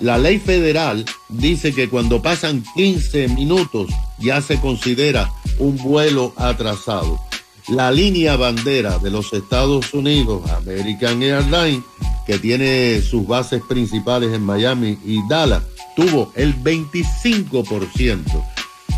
La 0.00 0.18
ley 0.18 0.38
federal 0.38 1.04
dice 1.28 1.72
que 1.72 1.88
cuando 1.88 2.20
pasan 2.20 2.64
15 2.74 3.28
minutos 3.28 3.90
ya 4.18 4.42
se 4.42 4.60
considera 4.60 5.30
un 5.58 5.76
vuelo 5.76 6.34
atrasado. 6.36 7.20
La 7.68 7.90
línea 7.90 8.36
bandera 8.36 8.98
de 8.98 9.10
los 9.10 9.32
Estados 9.32 9.92
Unidos, 9.92 10.50
American 10.50 11.22
Airlines, 11.22 11.82
que 12.28 12.38
tiene 12.38 13.00
sus 13.00 13.26
bases 13.26 13.62
principales 13.66 14.34
en 14.34 14.42
Miami 14.42 14.98
y 15.02 15.26
Dallas, 15.28 15.62
tuvo 15.96 16.30
el 16.34 16.54
25% 16.62 18.44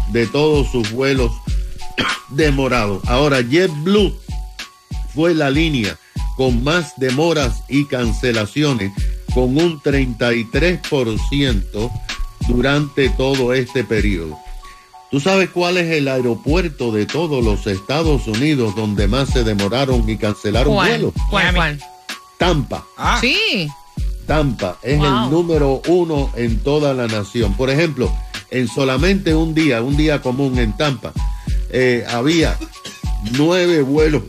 de 0.08 0.26
todos 0.26 0.68
sus 0.72 0.90
vuelos 0.90 1.30
demorados. 2.30 3.00
Ahora 3.06 3.40
JetBlue 3.40 4.12
fue 5.14 5.32
la 5.32 5.48
línea 5.48 5.96
con 6.36 6.64
más 6.64 6.94
demoras 6.96 7.62
y 7.68 7.84
cancelaciones, 7.84 8.90
con 9.32 9.56
un 9.56 9.80
33% 9.80 11.92
durante 12.48 13.10
todo 13.10 13.54
este 13.54 13.84
periodo. 13.84 14.36
¿Tú 15.12 15.20
sabes 15.20 15.50
cuál 15.50 15.76
es 15.76 15.88
el 15.92 16.08
aeropuerto 16.08 16.90
de 16.90 17.06
todos 17.06 17.44
los 17.44 17.68
Estados 17.68 18.26
Unidos 18.26 18.74
donde 18.74 19.06
más 19.06 19.30
se 19.30 19.44
demoraron 19.44 20.10
y 20.10 20.16
cancelaron 20.16 20.74
¿Cuál? 20.74 20.88
vuelos? 20.88 21.14
¿Cuál, 21.30 21.54
cuál? 21.54 21.80
Tampa. 22.40 22.84
Sí. 23.20 23.68
Tampa 24.26 24.78
es 24.82 24.96
Wow. 24.98 25.06
el 25.06 25.30
número 25.30 25.82
uno 25.88 26.30
en 26.36 26.58
toda 26.60 26.94
la 26.94 27.06
nación. 27.06 27.52
Por 27.54 27.68
ejemplo, 27.68 28.10
en 28.50 28.66
solamente 28.66 29.34
un 29.34 29.54
día, 29.54 29.82
un 29.82 29.94
día 29.96 30.22
común 30.22 30.58
en 30.58 30.74
Tampa, 30.74 31.12
eh, 31.70 32.02
había 32.08 32.56
nueve 33.32 33.82
vuelos 33.82 34.22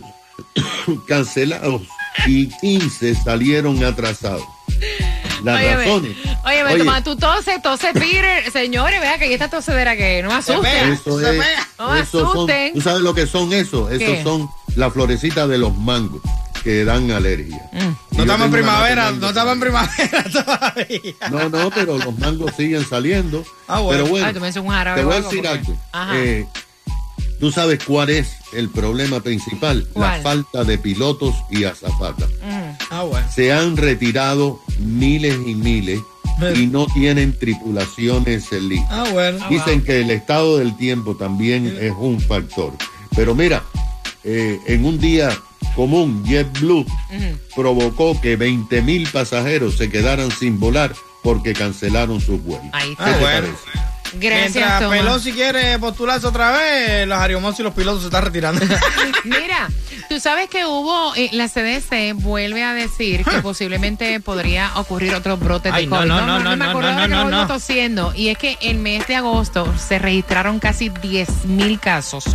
cancelados 1.07 1.83
y 2.27 2.47
15 2.49 3.15
salieron 3.15 3.81
atrasados. 3.83 4.43
Las 5.43 5.59
Óyeme, 5.59 5.75
razones. 5.77 6.17
Óyeme, 6.45 6.69
Oye, 6.73 6.77
toma, 6.79 7.03
tú 7.03 7.15
toses, 7.15 7.61
toses, 7.61 7.93
Peter. 7.93 8.51
Señores, 8.51 8.99
vea 8.99 9.17
que 9.17 9.25
ahí 9.25 9.33
está 9.33 9.49
tosedera 9.49 9.95
que 9.95 10.21
no 10.21 10.31
asusten. 10.33 10.91
eso 10.91 11.19
es, 11.21 11.37
No 11.79 12.05
son, 12.05 12.25
asusten. 12.25 12.73
¿Tú 12.73 12.81
sabes 12.81 13.01
lo 13.01 13.15
que 13.15 13.25
son 13.25 13.53
esos? 13.53 13.89
¿Qué? 13.89 13.95
Esos 14.13 14.23
son 14.23 14.49
las 14.75 14.91
florecitas 14.93 15.47
de 15.47 15.57
los 15.57 15.75
mangos 15.77 16.21
que 16.63 16.85
dan 16.85 17.09
alergia. 17.09 17.69
Y 17.73 17.79
No 18.25 18.33
estamos 18.33 18.45
en 18.47 18.51
primavera, 18.51 19.11
no 19.11 19.27
estamos 19.29 19.53
en 19.53 19.59
primavera 19.59 20.23
todavía. 20.31 21.15
No, 21.31 21.49
no, 21.49 21.69
pero 21.71 21.97
los 21.97 22.17
mangos 22.19 22.51
siguen 22.55 22.85
saliendo. 22.87 23.43
Ah, 23.67 23.79
bueno. 23.79 24.03
Pero 24.03 24.09
bueno, 24.11 24.25
Ay, 24.27 24.33
tú 24.33 24.39
me 24.39 24.59
un 24.59 24.73
árabe 24.73 24.99
te 25.01 25.05
voy 25.05 25.13
a 25.15 25.21
decir 25.21 25.41
porque- 25.41 25.47
algo. 25.49 25.77
Ajá. 25.91 26.17
Eh, 26.19 26.47
Tú 27.39 27.51
sabes 27.51 27.83
cuál 27.83 28.11
es 28.11 28.33
el 28.53 28.69
problema 28.69 29.19
principal, 29.21 29.87
¿Cuál? 29.93 30.17
la 30.17 30.21
falta 30.21 30.63
de 30.63 30.77
pilotos 30.77 31.33
y 31.49 31.63
azafatas. 31.63 32.29
Ah, 32.91 33.01
bueno. 33.01 33.27
Se 33.33 33.51
han 33.51 33.77
retirado 33.77 34.61
miles 34.77 35.35
y 35.47 35.55
miles 35.55 35.99
y 36.55 36.67
no 36.67 36.85
tienen 36.85 37.35
tripulaciones 37.39 38.51
en 38.51 38.69
línea. 38.69 38.87
Ah, 38.91 39.05
bueno. 39.11 39.43
Dicen 39.49 39.83
que 39.83 40.01
el 40.01 40.11
estado 40.11 40.57
del 40.59 40.77
tiempo 40.77 41.15
también 41.15 41.75
es 41.81 41.91
un 41.97 42.21
factor. 42.21 42.73
Pero 43.15 43.33
mira, 43.33 43.63
eh, 44.23 44.59
en 44.67 44.85
un 44.85 44.99
día 44.99 45.35
común, 45.75 46.23
JetBlue 46.25 46.85
provocó 47.55 48.19
que 48.19 48.35
20 48.35 48.81
mil 48.81 49.07
pasajeros 49.09 49.77
se 49.77 49.89
quedaran 49.89 50.31
sin 50.31 50.59
volar 50.59 50.93
porque 51.23 51.53
cancelaron 51.53 52.19
sus 52.21 52.41
vuelos. 52.43 52.67
Ahí 52.73 52.87
¿Qué 52.87 52.91
está. 52.93 53.05
te 53.05 53.19
bueno. 53.19 53.47
parece? 53.47 53.91
Gracias, 54.13 54.55
Mientras 54.55 54.79
Tomás. 54.81 54.99
Pelosi 54.99 55.31
quiere 55.31 55.79
postularse 55.79 56.27
otra 56.27 56.51
vez, 56.51 57.07
los 57.07 57.17
ariomos 57.17 57.57
y 57.59 57.63
los 57.63 57.73
pilotos 57.73 58.01
se 58.01 58.07
están 58.07 58.25
retirando. 58.25 58.61
Mira, 59.23 59.69
tú 60.09 60.19
sabes 60.19 60.49
que 60.49 60.65
hubo, 60.65 61.15
eh, 61.15 61.29
la 61.31 61.47
CDC 61.47 62.15
vuelve 62.15 62.61
a 62.61 62.73
decir 62.73 63.23
que 63.23 63.37
posiblemente 63.41 64.19
podría 64.19 64.71
ocurrir 64.75 65.13
otro 65.15 65.37
brote 65.37 65.69
de 65.71 65.75
Ay, 65.77 65.87
no, 65.87 65.97
COVID. 65.97 66.07
no, 66.09 66.25
no, 66.25 66.39
no, 66.39 66.49
me 66.49 66.57
no, 66.57 66.65
acuerdo 66.65 66.89
no, 66.89 66.95
ahora 66.95 67.07
que 67.07 67.13
no, 67.13 67.23
voy 67.23 67.31
no. 67.31 67.47
tosiendo. 67.47 68.13
Y 68.13 68.27
es 68.27 68.37
que 68.37 68.57
el 68.61 68.79
mes 68.79 69.07
de 69.07 69.15
agosto 69.15 69.73
se 69.77 69.97
registraron 69.97 70.59
casi 70.59 70.89
10 70.89 71.45
mil 71.45 71.79
casos. 71.79 72.25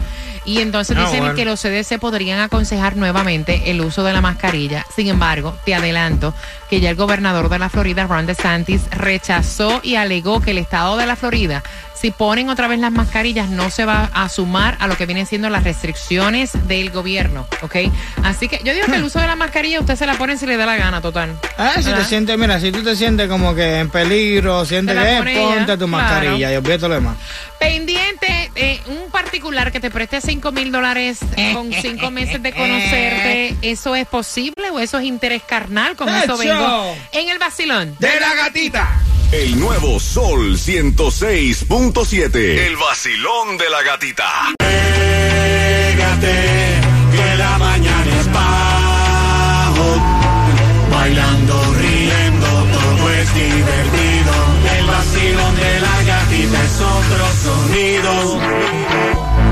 Y 0.47 0.61
entonces 0.61 0.97
Ah, 0.97 1.03
dicen 1.05 1.19
bueno. 1.21 1.35
que 1.35 1.45
los 1.45 1.61
CDC 1.61 1.99
podrían 1.99 2.39
aconsejar 2.41 2.97
nuevamente 2.97 3.71
el 3.71 3.81
uso 3.81 4.05
de 4.05 4.13
la 4.13 4.21
mascarilla. 4.21 4.87
Sin 4.95 5.09
embargo, 5.09 5.55
te 5.65 5.75
adelanto 5.75 6.33
que 6.71 6.81
ya 6.81 6.89
el 6.91 6.97
gobernador 6.97 7.49
de 7.49 7.59
la 7.59 7.69
Florida, 7.69 8.07
Ron 8.07 8.27
DeSantis, 8.27 8.89
rechazó 8.91 9.81
y 9.83 9.97
alegó 9.97 10.41
que 10.41 10.53
el 10.53 10.59
estado 10.59 10.97
de 10.97 11.07
la 11.07 11.17
Florida, 11.17 11.63
si 11.99 12.11
ponen 12.11 12.49
otra 12.49 12.69
vez 12.69 12.79
las 12.79 12.93
mascarillas, 12.93 13.49
no 13.49 13.71
se 13.71 13.85
va 13.85 14.11
a 14.13 14.29
sumar 14.29 14.77
a 14.81 14.87
lo 14.87 14.97
que 14.97 15.07
vienen 15.07 15.27
siendo 15.27 15.49
las 15.49 15.65
restricciones 15.65 16.53
del 16.69 16.91
gobierno, 16.91 17.47
¿ok? 17.63 17.77
Así 18.23 18.49
que 18.49 18.61
yo 18.65 18.75
digo 18.75 18.87
que 18.87 18.97
el 18.97 19.05
uso 19.05 19.19
de 19.19 19.27
la 19.27 19.37
mascarilla 19.37 19.81
usted 19.81 19.97
se 19.97 20.07
la 20.07 20.15
pone 20.15 20.37
si 20.37 20.47
le 20.47 20.57
da 20.57 20.67
la 20.67 20.77
gana, 20.77 21.01
total. 21.01 21.37
Ah, 21.59 21.75
si 21.77 21.91
te 21.93 22.05
sientes, 22.05 22.37
mira, 22.39 22.61
si 22.61 22.71
tú 22.71 22.83
te 22.83 22.95
sientes 22.97 23.29
como 23.29 23.55
que 23.55 23.81
en 23.81 23.91
peligro, 23.91 24.65
sientes 24.65 24.95
que 24.95 25.17
pone 25.19 25.37
ponte 25.37 25.55
ella, 25.55 25.79
tu 25.79 25.87
claro. 25.87 25.89
mascarilla 25.89 26.53
y 26.53 26.57
olvídate 26.57 26.89
lo 26.89 26.95
demás. 26.95 27.17
Pendiente, 27.59 28.51
eh, 28.55 28.81
un 28.87 29.11
particular 29.11 29.73
que 29.73 29.81
te 29.81 29.91
preste 29.91 30.21
5 30.21 30.53
mil 30.53 30.71
dólares 30.71 31.21
con 31.55 31.73
cinco 31.73 32.11
meses 32.11 32.43
de 32.43 32.53
conocerte, 32.53 33.57
¿eso 33.63 33.95
es 33.95 34.07
posible 34.07 34.71
o 34.71 34.79
eso 34.79 34.99
es 34.99 35.05
interés 35.05 35.43
carnal? 35.43 35.97
Con 35.97 36.09
eso 36.09 36.37
vengo 36.37 36.95
en 37.13 37.29
el 37.31 37.39
vacilón. 37.39 37.97
¡De 37.99 38.21
la 38.21 38.35
gatita! 38.35 38.89
El 39.33 39.59
nuevo 39.59 39.99
Sol 39.99 40.57
106.7. 40.57 42.37
El 42.37 42.77
vacilón 42.77 43.59
de 43.59 43.69
la 43.69 43.83
gatita. 43.83 44.25
Pégate, 44.57 46.35
que 47.11 47.37
la 47.37 47.59
mañana 47.59 48.21
es 48.21 48.33
bajo. 48.33 49.97
Bailando, 50.93 51.75
riendo, 51.75 52.47
todo 52.47 53.11
es 53.11 53.35
divertido. 53.35 54.33
El 54.79 54.87
vacilón 54.87 55.57
de 55.57 55.81
la 55.81 56.03
gatita 56.05 56.63
es 56.65 56.81
otro 56.81 57.27
sonido. 57.43 58.39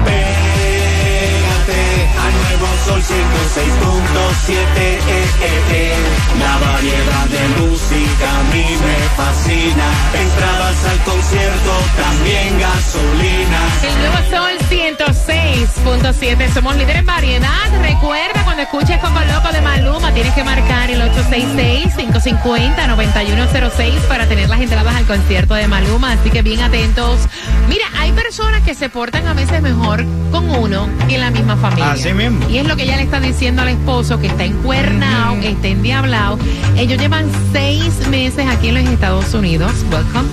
Pégate 0.05 1.81
al 2.25 2.33
nuevo 2.43 2.69
sol 2.87 3.03
106.7. 3.03 4.55
eh. 5.41 5.95
La 6.39 6.59
variedad 6.59 7.27
de 7.27 7.49
música 7.63 8.27
a 8.41 8.43
mí 8.53 8.67
me 8.85 8.97
fascina. 9.17 9.87
Entradas 10.15 10.85
al 10.85 10.99
concierto, 11.05 11.73
también 11.97 12.59
gasolina. 12.59 13.61
El 13.83 13.99
nuevo 13.99 14.19
Sol 14.31 14.53
106.7. 14.69 16.53
Somos 16.53 16.77
líderes 16.77 17.01
en 17.01 17.07
variedad. 17.07 17.51
Recuerda 17.81 18.45
cuando 18.45 18.63
escuches 18.63 18.99
Coco 18.99 19.21
Loco 19.21 19.53
de 19.53 19.61
Maluma, 19.61 20.13
tienes 20.13 20.33
que 20.35 20.45
marcar 20.45 20.91
el 20.91 21.01
866-550-9106 21.03 24.01
para 24.09 24.27
tener 24.27 24.49
las 24.49 24.61
entradas 24.61 24.95
al 24.95 25.07
concierto 25.07 25.55
de 25.55 25.69
Maluma. 25.69 26.13
Así 26.13 26.31
que 26.31 26.43
bien 26.43 26.61
atentos. 26.61 27.21
Mira, 27.69 27.85
hay 27.97 28.13
personas 28.13 28.63
que 28.63 28.75
se 28.75 28.89
portan 28.89 29.27
a 29.27 29.35
veces 29.35 29.61
mejor 29.63 30.05
con 30.31 30.51
uno 30.51 30.89
que 31.07 31.15
en 31.15 31.21
la 31.21 31.31
misma 31.31 31.57
familia. 31.57 31.93
Así 31.93 32.13
mismo. 32.13 32.49
Y 32.49 32.59
es 32.59 32.67
lo 32.67 32.77
que 32.77 32.85
ella 32.85 32.97
le 32.97 33.03
está 33.03 33.21
diciendo 33.21 33.63
al 33.63 33.69
esposo 33.69 34.19
que 34.19 34.27
está 34.27 34.45
encuernado, 34.45 35.37
está 35.37 35.69
endiablado. 35.69 36.39
Ellos 36.77 36.99
llevan 36.99 37.31
seis 37.53 38.07
meses 38.09 38.47
aquí 38.49 38.69
en 38.69 38.75
los 38.75 38.85
Estados 38.85 39.04
Unidos. 39.13 39.71
Welcome. 39.93 40.29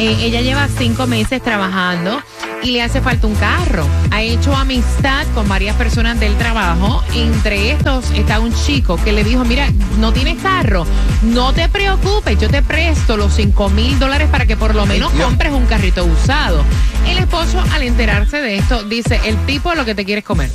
Eh, 0.00 0.16
ella 0.24 0.40
lleva 0.40 0.66
cinco 0.76 1.06
meses 1.06 1.40
trabajando 1.40 2.20
y 2.64 2.72
le 2.72 2.82
hace 2.82 3.00
falta 3.00 3.28
un 3.28 3.36
carro. 3.36 3.86
Ha 4.10 4.22
hecho 4.22 4.56
amistad 4.56 5.24
con 5.34 5.48
varias 5.48 5.76
personas 5.76 6.18
del 6.18 6.36
trabajo. 6.36 7.04
Entre 7.14 7.70
estos 7.70 8.10
está 8.10 8.40
un 8.40 8.52
chico 8.52 8.96
que 9.04 9.12
le 9.12 9.22
dijo, 9.22 9.44
mira, 9.44 9.68
no 10.00 10.12
tienes 10.12 10.42
carro, 10.42 10.84
no 11.22 11.52
te 11.52 11.68
preocupes, 11.68 12.36
yo 12.40 12.50
te 12.50 12.60
presto 12.60 13.16
los 13.16 13.34
cinco 13.34 13.68
mil 13.70 13.96
dólares 14.00 14.28
para 14.30 14.46
que 14.46 14.56
por 14.56 14.74
lo 14.74 14.84
menos 14.84 15.12
compres 15.12 15.52
un 15.52 15.66
carrito 15.66 16.04
usado. 16.04 16.64
El 17.06 17.18
esposo, 17.18 17.62
al 17.72 17.82
enterarse 17.82 18.40
de 18.40 18.56
esto, 18.56 18.82
dice, 18.82 19.20
el 19.24 19.36
tipo 19.46 19.74
lo 19.76 19.84
que 19.84 19.94
te 19.94 20.04
quieres 20.04 20.24
comer. 20.24 20.50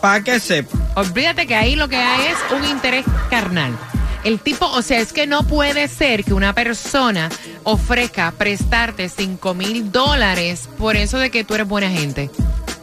Para 0.00 0.24
que 0.24 0.40
sepa. 0.40 0.76
Olvídate 0.96 1.46
que 1.46 1.54
ahí 1.54 1.76
lo 1.76 1.88
que 1.88 1.96
hay 1.96 2.26
es 2.26 2.38
un 2.56 2.64
interés 2.64 3.04
carnal. 3.30 3.76
El 4.24 4.40
tipo, 4.40 4.66
o 4.66 4.82
sea, 4.82 5.00
es 5.00 5.12
que 5.12 5.26
no 5.26 5.46
puede 5.46 5.88
ser 5.88 6.24
que 6.24 6.34
una 6.34 6.54
persona 6.54 7.28
ofrezca 7.64 8.32
prestarte 8.32 9.08
5 9.08 9.54
mil 9.54 9.90
dólares 9.92 10.68
por 10.78 10.96
eso 10.96 11.18
de 11.18 11.30
que 11.30 11.44
tú 11.44 11.54
eres 11.54 11.68
buena 11.68 11.90
gente. 11.90 12.30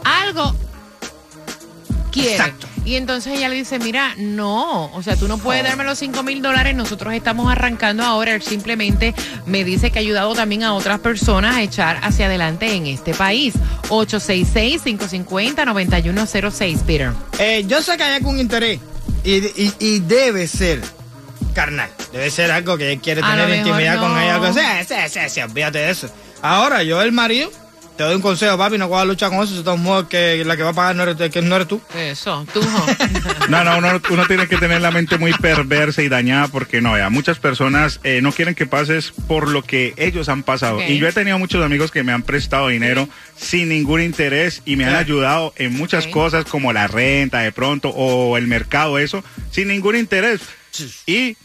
Algo 0.04 0.54
quiere. 2.10 2.32
Exacto. 2.32 2.66
Y 2.84 2.94
entonces 2.94 3.36
ella 3.36 3.48
le 3.48 3.56
dice, 3.56 3.80
mira, 3.80 4.14
no, 4.16 4.92
o 4.94 5.02
sea, 5.02 5.16
tú 5.16 5.26
no 5.26 5.38
puedes 5.38 5.64
darme 5.64 5.82
los 5.82 5.98
5 5.98 6.22
mil 6.22 6.40
dólares, 6.40 6.76
nosotros 6.76 7.12
estamos 7.14 7.50
arrancando 7.50 8.04
ahora, 8.04 8.32
él 8.32 8.42
simplemente 8.42 9.12
me 9.44 9.64
dice 9.64 9.90
que 9.90 9.98
ha 9.98 10.02
ayudado 10.02 10.34
también 10.36 10.62
a 10.62 10.72
otras 10.72 11.00
personas 11.00 11.56
a 11.56 11.62
echar 11.62 11.98
hacia 12.02 12.26
adelante 12.26 12.72
en 12.74 12.86
este 12.86 13.12
país. 13.12 13.54
866-550-9106, 13.88 16.78
Peter. 16.82 17.12
Eh, 17.38 17.64
yo 17.66 17.82
sé 17.82 17.96
que 17.96 18.02
hay 18.04 18.14
algún 18.14 18.38
interés 18.38 18.80
y, 19.24 19.34
y- 19.36 19.72
y 19.78 19.98
debe 20.00 20.46
ser 20.46 20.80
carnal. 21.54 21.90
Debe 22.12 22.30
ser 22.30 22.50
algo 22.50 22.76
que 22.78 22.92
él 22.92 23.00
quiere 23.00 23.20
A 23.24 23.30
tener 23.30 23.58
intimidad 23.58 23.98
con 24.00 24.12
ella. 24.18 24.34
algo 24.34 24.46
así. 24.46 24.60
Sí, 24.88 24.94
sí, 25.08 25.20
sí, 25.28 25.40
olvídate 25.40 25.78
de 25.78 25.90
eso. 25.90 26.08
Ahora, 26.42 26.82
yo, 26.82 27.00
el 27.02 27.12
marido, 27.12 27.50
te 27.96 28.02
doy 28.04 28.14
un 28.14 28.20
consejo, 28.22 28.58
papi, 28.58 28.76
no 28.76 28.88
cojas 28.90 29.06
lucha 29.06 29.30
con 29.30 29.42
eso. 29.42 29.54
De 29.56 29.62
todos 29.62 29.78
modos, 29.78 30.06
que 30.08 30.44
la 30.44 30.56
que 30.56 30.62
va 30.62 30.70
a 30.70 30.74
pagar 30.74 30.94
no 30.96 31.02
eres, 31.04 31.30
que 31.30 31.40
no 31.40 31.56
eres 31.56 31.66
tú. 31.66 31.80
Eso, 31.96 32.46
tú. 32.52 32.60
No, 33.48 33.64
no, 33.64 33.78
uno, 33.78 34.00
uno 34.10 34.26
tiene 34.26 34.46
que 34.46 34.58
tener 34.58 34.82
la 34.82 34.90
mente 34.90 35.16
muy 35.16 35.32
perversa 35.32 36.02
y 36.02 36.08
dañada 36.10 36.48
porque 36.48 36.82
no, 36.82 36.96
ya 36.98 37.08
muchas 37.08 37.38
personas 37.38 38.00
eh, 38.04 38.20
no 38.22 38.32
quieren 38.32 38.54
que 38.54 38.66
pases 38.66 39.12
por 39.26 39.48
lo 39.48 39.62
que 39.62 39.94
ellos 39.96 40.28
han 40.28 40.42
pasado. 40.42 40.76
Ok. 40.76 40.84
Y 40.88 40.98
yo 40.98 41.08
he 41.08 41.12
tenido 41.12 41.38
muchos 41.38 41.64
amigos 41.64 41.90
que 41.90 42.02
me 42.02 42.12
han 42.12 42.22
prestado 42.22 42.68
dinero 42.68 43.08
sin 43.36 43.70
ningún 43.70 44.02
interés 44.02 44.60
y 44.66 44.76
me 44.76 44.84
han 44.84 44.90
Sí. 44.92 44.96
ayudado 44.98 45.54
en 45.56 45.72
muchas 45.74 46.06
cosas 46.06 46.44
como 46.44 46.72
la 46.74 46.86
renta 46.88 47.40
de 47.40 47.50
pronto 47.52 47.88
o 47.90 48.36
el 48.36 48.46
mercado, 48.46 48.98
eso, 48.98 49.24
sin 49.50 49.68
ningún 49.68 49.96
interés. 49.96 50.40
Y 51.06 51.36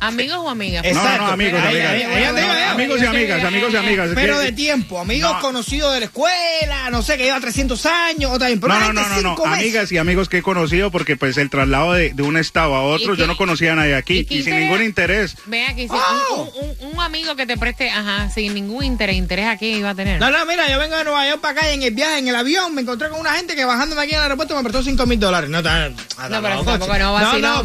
¿Amigos 0.00 0.38
o 0.40 0.48
amigas? 0.48 0.84
no, 0.94 1.02
no, 1.18 1.26
amigos, 1.26 1.60
Ahí, 1.60 1.68
amigas. 1.76 1.90
ahí, 1.92 2.02
ahí, 2.02 2.24
ahí, 2.24 2.36
ahí, 2.38 2.70
Amigos 2.70 3.02
y 3.02 3.04
amigas, 3.06 3.44
amigos 3.44 3.72
y 3.72 3.76
amigas. 3.76 4.10
Pero 4.14 4.38
que- 4.38 4.44
de 4.46 4.52
tiempo, 4.52 4.98
amigos 4.98 5.32
No. 5.34 5.40
conocidos 5.40 5.92
de 5.92 6.00
la 6.00 6.06
escuela, 6.06 6.90
no 6.90 7.02
sé, 7.02 7.16
que 7.18 7.24
lleva 7.24 7.38
300 7.40 7.84
años, 7.86 8.30
otra 8.32 8.48
vez. 8.48 8.58
Pero 8.60 8.72
No, 8.72 8.80
no, 8.80 8.92
no, 8.94 9.00
gente 9.02 9.16
no, 9.16 9.22
no, 9.22 9.28
cinco 9.36 9.46
meses. 9.46 9.60
amigas 9.64 9.92
y 9.92 9.98
amigos 9.98 10.28
que 10.30 10.38
he 10.38 10.42
conocido 10.42 10.90
porque 10.90 11.16
pues 11.16 11.36
el 11.36 11.50
traslado 11.50 11.92
de, 11.92 12.14
de 12.14 12.22
un 12.22 12.36
estado 12.38 12.74
a 12.74 12.82
otro, 12.82 13.14
¿Y 13.14 13.16
yo 13.18 13.24
qué- 13.24 13.26
no 13.28 13.36
conocía 13.36 13.72
a 13.72 13.76
nadie 13.76 13.94
aquí 13.94 14.26
y, 14.30 14.42
sin 14.42 14.58
ningún 14.58 14.82
interés. 14.82 15.36
Ve 15.46 15.66
aquí, 15.66 15.82
sí, 15.82 15.94
Oh. 15.94 16.50
un, 16.54 16.68
un- 16.88 16.94
un 16.94 17.00
amigo 17.00 17.36
que 17.36 17.44
te 17.46 17.56
preste, 17.58 17.90
ajá, 17.90 18.30
sin 18.30 18.54
ningún 18.54 18.84
interés, 18.84 19.16
interés 19.16 19.46
aquí 19.48 19.74
iba 19.74 19.90
a 19.90 19.94
tener. 19.94 20.18
No, 20.20 20.30
no, 20.30 20.46
mira, 20.46 20.68
yo 20.70 20.78
vengo 20.78 20.96
de 20.96 21.04
Nueva 21.04 21.28
York 21.28 21.40
para 21.40 21.60
acá 21.60 21.70
y 21.70 21.74
en 21.74 21.82
el 21.82 21.90
viaje, 21.94 22.18
en 22.18 22.28
el 22.28 22.36
avión, 22.36 22.74
me 22.74 22.80
encontré 22.82 23.08
con 23.10 23.20
una 23.20 23.32
gente 23.34 23.54
que 23.54 23.64
bajándome 23.64 24.00
aquí 24.02 24.12
en 24.12 24.16
el 24.18 24.22
aeropuerto 24.22 24.56
me 24.56 24.62
prestó 24.62 24.82
5 24.82 25.04
mil 25.06 25.20
dólares. 25.20 25.50
No, 25.50 25.58
está, 25.58 25.88
No, 25.90 25.94
pero 26.40 26.62
tampoco 26.64 26.98
no, 26.98 27.12
vacilón, 27.12 27.42
no, 27.42 27.62
no. 27.62 27.64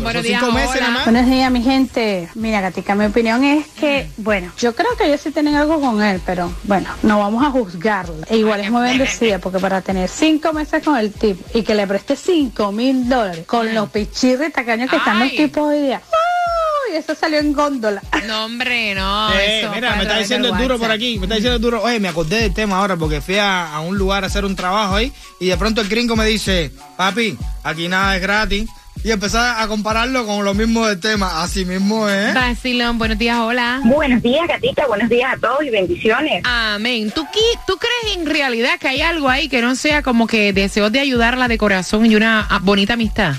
Buenos 1.06 1.28
días, 1.30 1.52
mi 1.52 1.62
gente. 1.64 2.25
Mira, 2.36 2.62
Gatica, 2.62 2.96
mi 2.96 3.06
opinión 3.06 3.44
es 3.44 3.68
que, 3.80 4.10
bueno, 4.18 4.52
yo 4.58 4.76
creo 4.76 4.96
que 4.98 5.06
ellos 5.06 5.22
sí 5.22 5.32
tienen 5.32 5.56
algo 5.56 5.80
con 5.80 6.02
él, 6.02 6.22
pero 6.26 6.52
bueno, 6.64 6.90
no 7.04 7.20
vamos 7.20 7.44
a 7.46 7.52
juzgarlo. 7.52 8.16
E 8.28 8.38
igual 8.38 8.60
es 8.62 8.72
muy 8.72 8.82
bendecida, 8.84 9.40
porque 9.40 9.60
para 9.60 9.82
tener 9.82 10.10
cinco 10.10 10.54
meses 10.54 10.84
con 10.84 10.98
el 10.98 11.12
tipo 11.12 11.44
y 11.54 11.64
que 11.64 11.76
le 11.76 11.86
preste 11.88 12.16
cinco 12.16 12.72
mil 12.72 13.08
dólares 13.08 13.46
con 13.46 13.74
los 13.74 13.90
pichirres 13.90 14.52
tacaños 14.54 14.90
que 14.90 14.98
están 14.98 15.20
los 15.20 15.30
Ay. 15.32 15.38
tipos 15.38 15.64
hoy 15.64 15.82
día. 15.82 16.02
¡Uy! 16.10 16.98
Eso 16.98 17.16
salió 17.16 17.40
en 17.40 17.52
góndola. 17.54 18.02
No, 18.28 18.46
hombre, 18.46 18.96
no. 18.96 19.34
Eh, 19.34 19.62
eso 19.62 19.72
mira, 19.74 19.96
me 19.96 20.04
está 20.04 20.18
diciendo 20.18 20.50
el 20.50 20.58
duro 20.58 20.78
por 20.80 20.92
aquí, 20.92 21.18
me 21.18 21.26
está 21.26 21.36
diciendo 21.36 21.56
el 21.58 21.62
duro. 21.62 21.82
Oye, 21.84 22.00
me 22.00 22.08
acordé 22.08 22.42
del 22.42 22.54
tema 22.54 22.78
ahora 22.78 22.96
porque 22.96 23.22
fui 23.22 23.38
a, 23.38 23.74
a 23.74 23.82
un 23.82 23.98
lugar 23.98 24.24
a 24.24 24.28
hacer 24.28 24.46
un 24.46 24.56
trabajo 24.56 24.96
ahí 24.96 25.12
y 25.40 25.48
de 25.48 25.58
pronto 25.58 25.82
el 25.82 25.90
gringo 25.90 26.16
me 26.16 26.26
dice, 26.26 26.72
papi, 26.96 27.38
aquí 27.64 27.88
nada 27.88 28.16
es 28.16 28.22
gratis. 28.22 28.70
Y 29.04 29.12
empecé 29.12 29.38
a 29.38 29.68
compararlo 29.68 30.26
con 30.26 30.44
lo 30.44 30.54
mismo 30.54 30.88
del 30.88 31.00
tema. 31.00 31.44
Así 31.44 31.64
mismo 31.64 32.10
es. 32.10 32.34
Vacilón, 32.34 32.98
buenos 32.98 33.18
días, 33.18 33.38
hola. 33.40 33.82
Buenos 33.84 34.22
días, 34.24 34.48
gatita. 34.48 34.88
Buenos 34.88 35.10
días 35.10 35.34
a 35.34 35.38
todos 35.38 35.64
y 35.64 35.70
bendiciones. 35.70 36.42
Amén. 36.44 37.12
¿Tú, 37.12 37.26
¿Tú 37.68 37.78
crees 37.78 38.18
en 38.18 38.26
realidad 38.26 38.80
que 38.80 38.88
hay 38.88 39.02
algo 39.02 39.30
ahí 39.30 39.48
que 39.48 39.62
no 39.62 39.76
sea 39.76 40.02
como 40.02 40.26
que 40.26 40.54
deseos 40.54 40.92
de 40.92 41.00
ayudarla 41.00 41.48
de 41.48 41.58
corazón 41.58 42.06
y 42.06 42.16
una 42.16 42.48
ah, 42.50 42.60
bonita 42.62 42.94
amistad? 42.94 43.36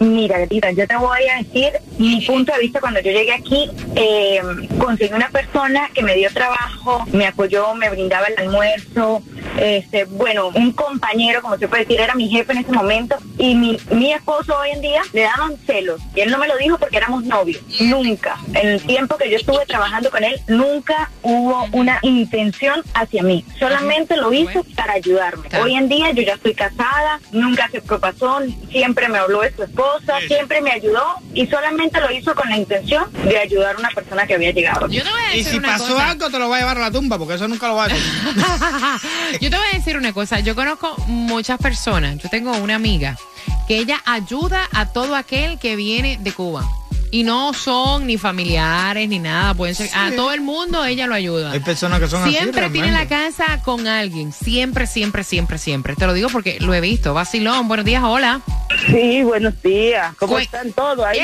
Mira, 0.00 0.38
gatita, 0.38 0.70
yo 0.70 0.86
te 0.86 0.96
voy 0.96 1.20
a 1.28 1.42
decir 1.42 1.72
mi 1.98 2.22
punto 2.22 2.54
de 2.54 2.60
vista 2.60 2.80
cuando 2.80 3.00
yo 3.00 3.12
llegué 3.12 3.34
aquí. 3.34 3.70
Eh, 3.94 4.40
conseguí 4.78 5.12
una 5.12 5.28
persona 5.28 5.90
que 5.92 6.02
me 6.02 6.14
dio 6.14 6.32
trabajo, 6.32 7.04
me 7.12 7.26
apoyó, 7.26 7.74
me 7.74 7.90
brindaba 7.90 8.26
el 8.28 8.38
almuerzo. 8.38 9.22
Este, 9.58 10.04
bueno, 10.04 10.48
un 10.54 10.72
compañero, 10.72 11.42
como 11.42 11.58
se 11.58 11.68
puede 11.68 11.82
decir, 11.82 12.00
era 12.00 12.14
mi 12.14 12.30
jefe 12.30 12.52
en 12.52 12.58
ese 12.60 12.72
momento. 12.72 13.16
Y 13.36 13.54
mi, 13.54 13.76
mi 13.90 14.14
esposo 14.14 14.56
hoy 14.58 14.70
en 14.70 14.80
día 14.80 15.02
le 15.12 15.22
daban 15.22 15.58
celos. 15.66 16.00
Y 16.14 16.20
él 16.20 16.30
no 16.30 16.38
me 16.38 16.48
lo 16.48 16.56
dijo 16.56 16.78
porque 16.78 16.96
éramos 16.96 17.24
novios. 17.24 17.62
Nunca. 17.80 18.38
En 18.54 18.68
el 18.68 18.80
tiempo 18.80 19.18
que 19.18 19.28
yo 19.28 19.36
estuve 19.36 19.66
trabajando 19.66 20.10
con 20.10 20.24
él, 20.24 20.40
nunca 20.48 21.10
hubo 21.22 21.68
una 21.72 21.98
intención 22.00 22.82
hacia 22.94 23.22
mí. 23.22 23.44
Solamente 23.58 24.16
lo 24.16 24.32
hizo 24.32 24.64
para 24.74 24.94
ayudarme. 24.94 25.48
Hoy 25.62 25.74
en 25.74 25.90
día 25.90 26.10
yo 26.12 26.22
ya 26.22 26.34
estoy 26.34 26.54
casada, 26.54 27.20
nunca 27.32 27.68
se 27.70 27.82
propasó, 27.82 28.38
siempre 28.70 29.08
me 29.08 29.18
habló 29.18 29.42
de 29.42 29.52
su 29.54 29.62
esposa, 29.98 30.18
siempre 30.26 30.60
me 30.60 30.70
ayudó 30.72 31.02
y 31.34 31.46
solamente 31.46 32.00
lo 32.00 32.10
hizo 32.10 32.34
con 32.34 32.48
la 32.48 32.56
intención 32.56 33.04
de 33.24 33.38
ayudar 33.38 33.76
a 33.76 33.78
una 33.78 33.90
persona 33.90 34.26
que 34.26 34.34
había 34.34 34.50
llegado. 34.52 34.88
Yo 34.88 35.02
te 35.02 35.10
voy 35.10 35.20
a 35.22 35.34
Y 35.34 35.38
decir 35.38 35.52
si 35.52 35.58
una 35.58 35.68
pasó 35.72 35.88
cosa. 35.94 36.10
algo, 36.10 36.30
te 36.30 36.38
lo 36.38 36.48
va 36.48 36.56
a 36.56 36.58
llevar 36.60 36.76
a 36.78 36.80
la 36.80 36.90
tumba, 36.90 37.18
porque 37.18 37.34
eso 37.34 37.48
nunca 37.48 37.68
lo 37.68 37.76
va 37.76 37.84
a 37.84 37.86
hacer. 37.86 37.98
Yo 39.40 39.50
te 39.50 39.56
voy 39.56 39.66
a 39.72 39.76
decir 39.76 39.96
una 39.96 40.12
cosa. 40.12 40.40
Yo 40.40 40.54
conozco 40.54 40.94
muchas 41.06 41.58
personas. 41.58 42.18
Yo 42.18 42.28
tengo 42.28 42.52
una 42.56 42.74
amiga 42.74 43.16
que 43.68 43.78
ella 43.78 44.00
ayuda 44.04 44.68
a 44.72 44.86
todo 44.86 45.14
aquel 45.16 45.58
que 45.58 45.76
viene 45.76 46.18
de 46.20 46.32
Cuba. 46.32 46.64
Y 47.12 47.24
no 47.24 47.52
son 47.54 48.06
ni 48.06 48.18
familiares 48.18 49.08
ni 49.08 49.18
nada. 49.18 49.52
Pueden 49.54 49.74
ser. 49.74 49.90
A 49.94 50.12
todo 50.12 50.32
el 50.32 50.40
mundo 50.40 50.84
ella 50.84 51.06
lo 51.08 51.14
ayuda. 51.14 51.50
Hay 51.50 51.58
personas 51.60 51.98
que 51.98 52.06
son 52.06 52.22
así. 52.22 52.32
Siempre 52.32 52.70
tiene 52.70 52.92
la 52.92 53.08
casa 53.08 53.60
con 53.64 53.88
alguien. 53.88 54.32
Siempre, 54.32 54.86
siempre, 54.86 55.24
siempre, 55.24 55.58
siempre. 55.58 55.96
Te 55.96 56.06
lo 56.06 56.12
digo 56.12 56.28
porque 56.28 56.58
lo 56.60 56.72
he 56.72 56.80
visto. 56.80 57.12
Vacilón, 57.12 57.66
buenos 57.66 57.84
días, 57.84 58.02
hola. 58.04 58.40
Sí, 58.86 59.22
buenos 59.24 59.60
días. 59.62 60.14
¿Cómo 60.18 60.34
Cu- 60.34 60.38
están 60.38 60.72
todos 60.72 61.04
ahí? 61.04 61.18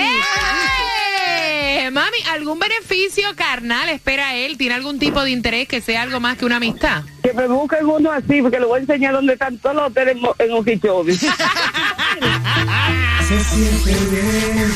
¡Eh! 1.28 1.90
Mami, 1.92 2.16
¿algún 2.32 2.58
beneficio 2.58 3.24
carnal 3.36 3.88
espera 3.88 4.34
él? 4.34 4.58
¿Tiene 4.58 4.74
algún 4.74 4.98
tipo 4.98 5.22
de 5.22 5.30
interés 5.30 5.68
que 5.68 5.80
sea 5.80 6.02
algo 6.02 6.18
más 6.18 6.36
que 6.36 6.44
una 6.44 6.56
amistad? 6.56 7.04
Que 7.22 7.32
me 7.32 7.46
busquen 7.46 7.86
uno 7.86 8.10
así, 8.10 8.42
porque 8.42 8.58
les 8.58 8.66
voy 8.68 8.78
a 8.78 8.80
enseñar 8.82 9.12
dónde 9.14 9.34
están 9.34 9.56
todos 9.58 9.76
los 9.76 9.86
hoteles 9.86 10.16
en 10.40 10.52
Okeechobee. 10.52 11.16
Se 13.28 13.42
siente 13.42 13.92
bien 14.10 14.72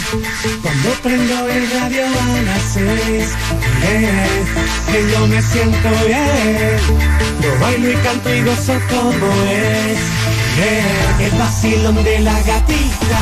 cuando 0.60 0.90
prendo 1.04 1.48
el 1.48 1.70
radio 1.70 2.04
a 2.04 2.42
las 2.42 2.62
seis. 2.74 3.28
Que 4.90 5.10
yo 5.12 5.26
me 5.28 5.40
siento 5.40 5.88
bien. 6.04 6.76
Yo 7.40 7.60
bailo 7.60 7.92
y 7.92 7.94
canto 7.94 8.34
y 8.34 8.42
gozo 8.42 8.74
como 8.88 9.32
es. 9.44 9.98
Eh, 10.58 11.26
el 11.26 11.38
vacilón 11.38 12.02
de 12.02 12.18
la 12.18 12.34
gatita. 12.42 13.20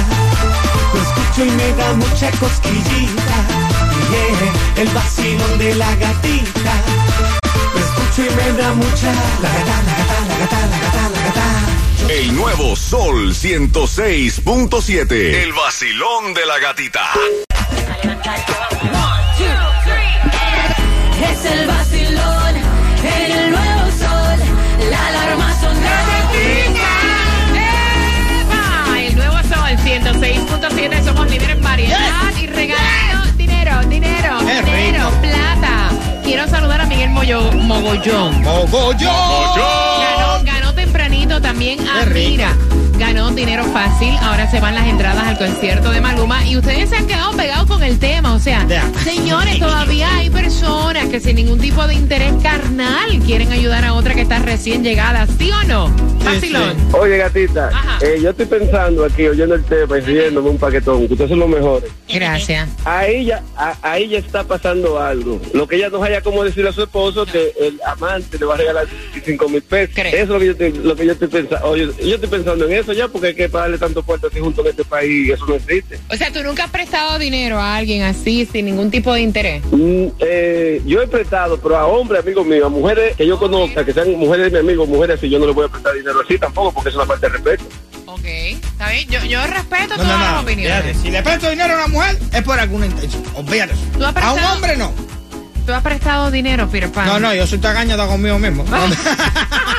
Lo 0.94 1.02
escucho 1.02 1.44
y 1.44 1.50
me 1.50 1.72
da 1.76 1.92
mucha 1.92 2.30
cosquillita. 2.40 3.36
Yeah, 4.10 4.82
el 4.82 4.88
vacilón 4.88 5.58
de 5.58 5.74
la 5.74 5.94
gatita. 5.96 6.72
Lo 7.74 7.80
escucho 7.80 8.22
y 8.22 8.34
me 8.34 8.58
da 8.58 8.72
mucha. 8.72 9.12
La 9.42 9.50
gata, 9.50 9.82
la 9.84 9.92
gata, 9.98 10.27
nuevo 12.56 12.74
Sol 12.76 13.34
106.7. 13.34 15.12
El 15.42 15.52
vacilón 15.52 16.32
de 16.32 16.46
la 16.46 16.58
gatita. 16.58 17.10
Es 21.30 21.44
el 21.44 21.66
vacilón 21.66 22.56
en 23.04 23.32
el 23.32 23.50
nuevo 23.50 23.90
sol. 23.98 24.38
La 24.90 25.06
alarma 25.08 25.60
sonará. 25.60 26.30
¡Epa! 28.40 28.98
El 28.98 29.14
nuevo 29.16 29.36
sol 29.42 29.76
106.7 29.84 31.04
somos 31.04 31.30
líderes 31.30 31.56
en 31.56 31.62
variedad 31.62 32.32
y 32.40 32.46
regalando 32.46 33.32
dinero, 33.36 33.82
dinero, 33.88 34.38
¡Qué 34.40 34.62
dinero, 34.62 35.10
rico! 35.10 35.20
plata. 35.20 35.90
Quiero 36.24 36.48
saludar 36.48 36.80
a 36.80 36.86
Miguel 36.86 37.10
Moyo- 37.10 37.52
Mogollón. 37.52 38.40
¡Mogollón! 38.42 38.94
Tempranito 38.96 40.17
también 41.48 41.88
a 41.88 42.04
rico. 42.04 42.28
Mira. 42.28 42.54
Ganó 42.98 43.30
dinero 43.30 43.64
fácil. 43.72 44.14
Ahora 44.20 44.50
se 44.50 44.60
van 44.60 44.74
las 44.74 44.86
entradas 44.86 45.26
al 45.26 45.38
concierto 45.38 45.90
de 45.90 46.00
Maluma. 46.02 46.44
Y 46.44 46.58
ustedes 46.58 46.90
se 46.90 46.96
han 46.96 47.06
quedado 47.06 47.34
pegados 47.36 47.66
con 47.66 47.82
el 47.82 47.98
tema. 47.98 48.34
O 48.34 48.38
sea, 48.38 48.66
señores, 49.02 49.58
todavía 49.58 49.77
personas 51.08 51.10
que 51.10 51.20
sin 51.20 51.36
ningún 51.36 51.58
tipo 51.60 51.86
de 51.86 51.94
interés 51.94 52.32
carnal 52.42 53.18
quieren 53.24 53.50
ayudar 53.52 53.84
a 53.84 53.94
otra 53.94 54.14
que 54.14 54.22
está 54.22 54.38
recién 54.40 54.82
llegada. 54.84 55.26
¿Sí 55.38 55.50
o 55.50 55.64
no? 55.64 55.88
Vacilón. 56.24 56.76
Oye, 56.92 57.16
gatita, 57.18 57.70
eh, 58.02 58.18
yo 58.22 58.30
estoy 58.30 58.46
pensando 58.46 59.04
aquí, 59.04 59.26
oyendo 59.26 59.54
el 59.54 59.64
tema 59.64 59.98
y 59.98 60.00
riéndome 60.02 60.50
un 60.50 60.58
paquetón, 60.58 61.06
que 61.06 61.14
ustedes 61.14 61.30
son 61.30 61.38
los 61.38 61.48
mejores. 61.48 61.90
Gracias. 62.12 62.68
Ahí 62.84 63.26
ya, 63.26 63.42
a- 63.56 63.76
ahí 63.82 64.08
ya 64.08 64.18
está 64.18 64.44
pasando 64.44 65.00
algo. 65.00 65.40
Lo 65.54 65.66
que 65.66 65.76
ella 65.76 65.88
no 65.88 66.02
haya 66.02 66.20
como 66.20 66.44
decirle 66.44 66.70
a 66.70 66.72
su 66.72 66.82
esposo 66.82 67.24
que 67.24 67.52
el 67.60 67.80
amante 67.86 68.38
le 68.38 68.44
va 68.44 68.54
a 68.54 68.58
regalar 68.58 68.86
25 69.12 69.48
mil 69.48 69.62
pesos. 69.62 69.94
Creo. 69.94 70.12
Eso 70.12 70.22
es 70.22 70.28
lo 70.28 70.38
que 70.38 70.46
yo 70.46 70.52
estoy, 70.52 70.72
lo 70.84 70.96
que 70.96 71.06
yo 71.06 71.12
estoy 71.12 71.28
pensando. 71.28 71.66
Oye, 71.66 71.88
yo 72.04 72.14
estoy 72.14 72.28
pensando 72.28 72.66
en 72.66 72.72
eso 72.72 72.92
ya, 72.92 73.08
porque 73.08 73.28
hay 73.28 73.34
que 73.34 73.48
pagarle 73.48 73.78
tanto 73.78 74.02
puerto 74.02 74.26
aquí 74.26 74.38
junto 74.40 74.60
en 74.62 74.68
este 74.68 74.84
país, 74.84 75.30
eso 75.30 75.46
no 75.46 75.54
existe. 75.54 75.98
O 76.10 76.16
sea, 76.16 76.30
tú 76.32 76.42
nunca 76.42 76.64
has 76.64 76.70
prestado 76.70 77.18
dinero 77.18 77.58
a 77.58 77.76
alguien 77.76 78.02
así, 78.02 78.46
sin 78.50 78.66
ningún 78.66 78.90
tipo 78.90 79.12
de 79.14 79.20
interés. 79.22 79.62
Mm, 79.70 80.06
eh, 80.18 80.82
yo 80.84 80.97
he 81.02 81.06
prestado, 81.06 81.58
pero 81.60 81.76
a 81.76 81.86
hombres, 81.86 82.22
amigos 82.22 82.46
míos, 82.46 82.66
a 82.66 82.68
mujeres 82.68 83.16
que 83.16 83.26
yo 83.26 83.38
conozca, 83.38 83.84
que 83.84 83.92
sean 83.92 84.12
mujeres 84.18 84.52
de 84.52 84.62
mi 84.62 84.68
amigo, 84.68 84.86
mujeres 84.86 85.18
así, 85.18 85.28
yo 85.28 85.38
no 85.38 85.46
les 85.46 85.54
voy 85.54 85.66
a 85.66 85.68
prestar 85.68 85.94
dinero 85.94 86.20
así 86.24 86.38
tampoco, 86.38 86.72
porque 86.72 86.88
es 86.90 86.94
una 86.94 87.06
falta 87.06 87.26
de 87.28 87.32
respeto. 87.34 87.64
Ok. 88.06 88.24
Está 88.24 88.90
bien. 88.90 89.08
Yo, 89.08 89.24
yo 89.24 89.46
respeto 89.46 89.96
No, 89.96 90.02
todas 90.02 90.18
no, 90.18 90.24
las 90.24 90.34
no. 90.34 90.40
opiniones. 90.40 90.82
Fíjate, 90.82 90.94
si 91.02 91.10
le 91.10 91.22
presto 91.22 91.50
dinero 91.50 91.74
a 91.74 91.76
una 91.76 91.86
mujer, 91.88 92.18
es 92.32 92.42
por 92.42 92.58
alguna 92.58 92.86
intención. 92.86 93.22
Olvídate 93.34 93.72
eso. 93.74 93.82
¿Tú 93.98 94.04
has 94.04 94.16
A 94.16 94.32
un 94.32 94.44
hombre 94.44 94.76
no. 94.76 94.92
¿Tú 95.66 95.72
has 95.74 95.82
prestado 95.82 96.30
dinero, 96.30 96.66
Peter 96.68 96.90
Pan? 96.90 97.06
No, 97.06 97.20
no, 97.20 97.34
yo 97.34 97.46
soy 97.46 97.58
tagaña 97.58 97.94
está 97.94 98.06
conmigo 98.06 98.38
mismo. 98.38 98.64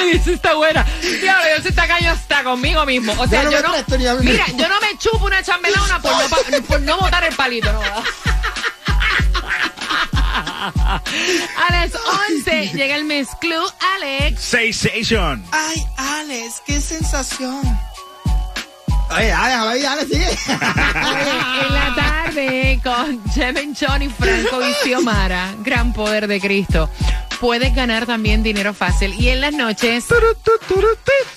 Está 0.26 0.54
buena. 0.54 0.84
Diablo, 1.20 1.44
yo 1.56 1.62
soy 1.62 1.72
tacaño 1.72 2.10
hasta 2.12 2.42
conmigo 2.44 2.84
mismo. 2.86 3.12
O 3.18 3.26
sea, 3.26 3.42
Yo 3.44 3.60
no 3.62 3.74
yo. 3.98 4.18
Mira, 4.20 4.46
yo 4.56 4.68
no 4.68 4.80
me 4.80 4.96
chupo 4.98 5.26
una 5.26 5.42
chambelona 5.42 6.00
por 6.00 6.12
no, 6.12 6.28
pa- 6.28 6.38
por 6.66 6.80
no 6.82 6.98
botar 6.98 7.24
el 7.24 7.34
palito, 7.34 7.72
no. 7.72 7.80
A 10.62 11.70
las 11.70 11.92
11 12.30 12.68
llega 12.74 12.96
el 12.96 13.04
mes 13.04 13.28
Club 13.40 13.70
Alex. 13.96 14.40
Sensation. 14.42 15.44
Ay, 15.52 15.84
Alex, 15.96 16.62
qué 16.66 16.80
sensación. 16.80 17.60
Oye, 19.16 19.32
Alex, 19.32 19.86
Alex, 19.86 20.08
sigue. 20.10 20.38
En 21.60 21.74
la 21.74 21.94
tarde 21.96 22.80
con 22.82 23.30
Jeven 23.32 23.74
John 23.78 24.02
y 24.02 24.08
Franco 24.08 24.58
Visiomara. 24.58 25.54
Gran 25.62 25.92
poder 25.92 26.26
de 26.26 26.40
Cristo. 26.40 26.88
Puedes 27.40 27.74
ganar 27.74 28.06
también 28.06 28.42
dinero 28.42 28.74
fácil. 28.74 29.14
Y 29.18 29.28
en 29.30 29.40
las 29.40 29.52
noches. 29.54 30.04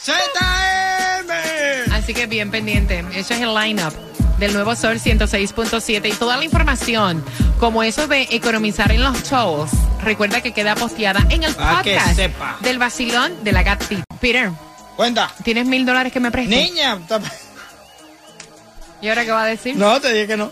ZM. 0.03 1.93
Así 1.93 2.13
que 2.13 2.25
bien 2.27 2.51
pendiente. 2.51 3.03
Ese 3.13 3.35
es 3.35 3.41
el 3.41 3.53
lineup 3.55 3.93
del 4.37 4.53
nuevo 4.53 4.75
Sol 4.75 4.99
106.7 4.99 6.09
y 6.09 6.13
toda 6.13 6.35
la 6.37 6.43
información, 6.43 7.23
como 7.59 7.83
eso 7.83 8.07
de 8.07 8.27
economizar 8.31 8.91
en 8.91 9.03
los 9.03 9.23
shows, 9.23 9.69
recuerda 10.03 10.41
que 10.41 10.51
queda 10.51 10.75
posteada 10.75 11.25
en 11.29 11.43
el 11.43 11.53
Pa' 11.55 11.77
podcast 11.77 12.15
sepa. 12.15 12.57
del 12.61 12.77
vacilón 12.79 13.43
de 13.43 13.51
la 13.51 13.63
Gatita. 13.63 14.03
Peter, 14.19 14.49
Cuenta. 14.97 15.31
¿tienes 15.43 15.65
mil 15.67 15.85
dólares 15.85 16.11
que 16.11 16.19
me 16.19 16.31
prestes? 16.31 16.57
Niña. 16.71 16.97
¿Y 19.01 19.07
ahora 19.09 19.23
qué 19.23 19.31
va 19.31 19.43
a 19.43 19.47
decir? 19.47 19.75
No, 19.77 20.01
te 20.01 20.11
dije 20.11 20.27
que 20.27 20.37
no. 20.37 20.51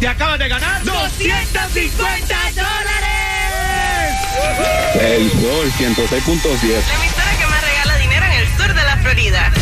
Te 0.00 0.08
acabas 0.08 0.38
de 0.38 0.48
ganar 0.48 0.84
250 0.84 2.34
dólares. 2.54 2.85
El 5.00 5.30
Sol 5.30 5.72
106.7. 5.72 6.86
La 6.86 6.94
emisora 6.94 7.36
que 7.38 7.46
más 7.46 7.62
regala 7.62 7.96
dinero 7.98 8.26
en 8.26 8.32
el 8.32 8.46
sur 8.56 8.68
de 8.68 8.82
la 8.82 8.96
Florida. 8.98 9.52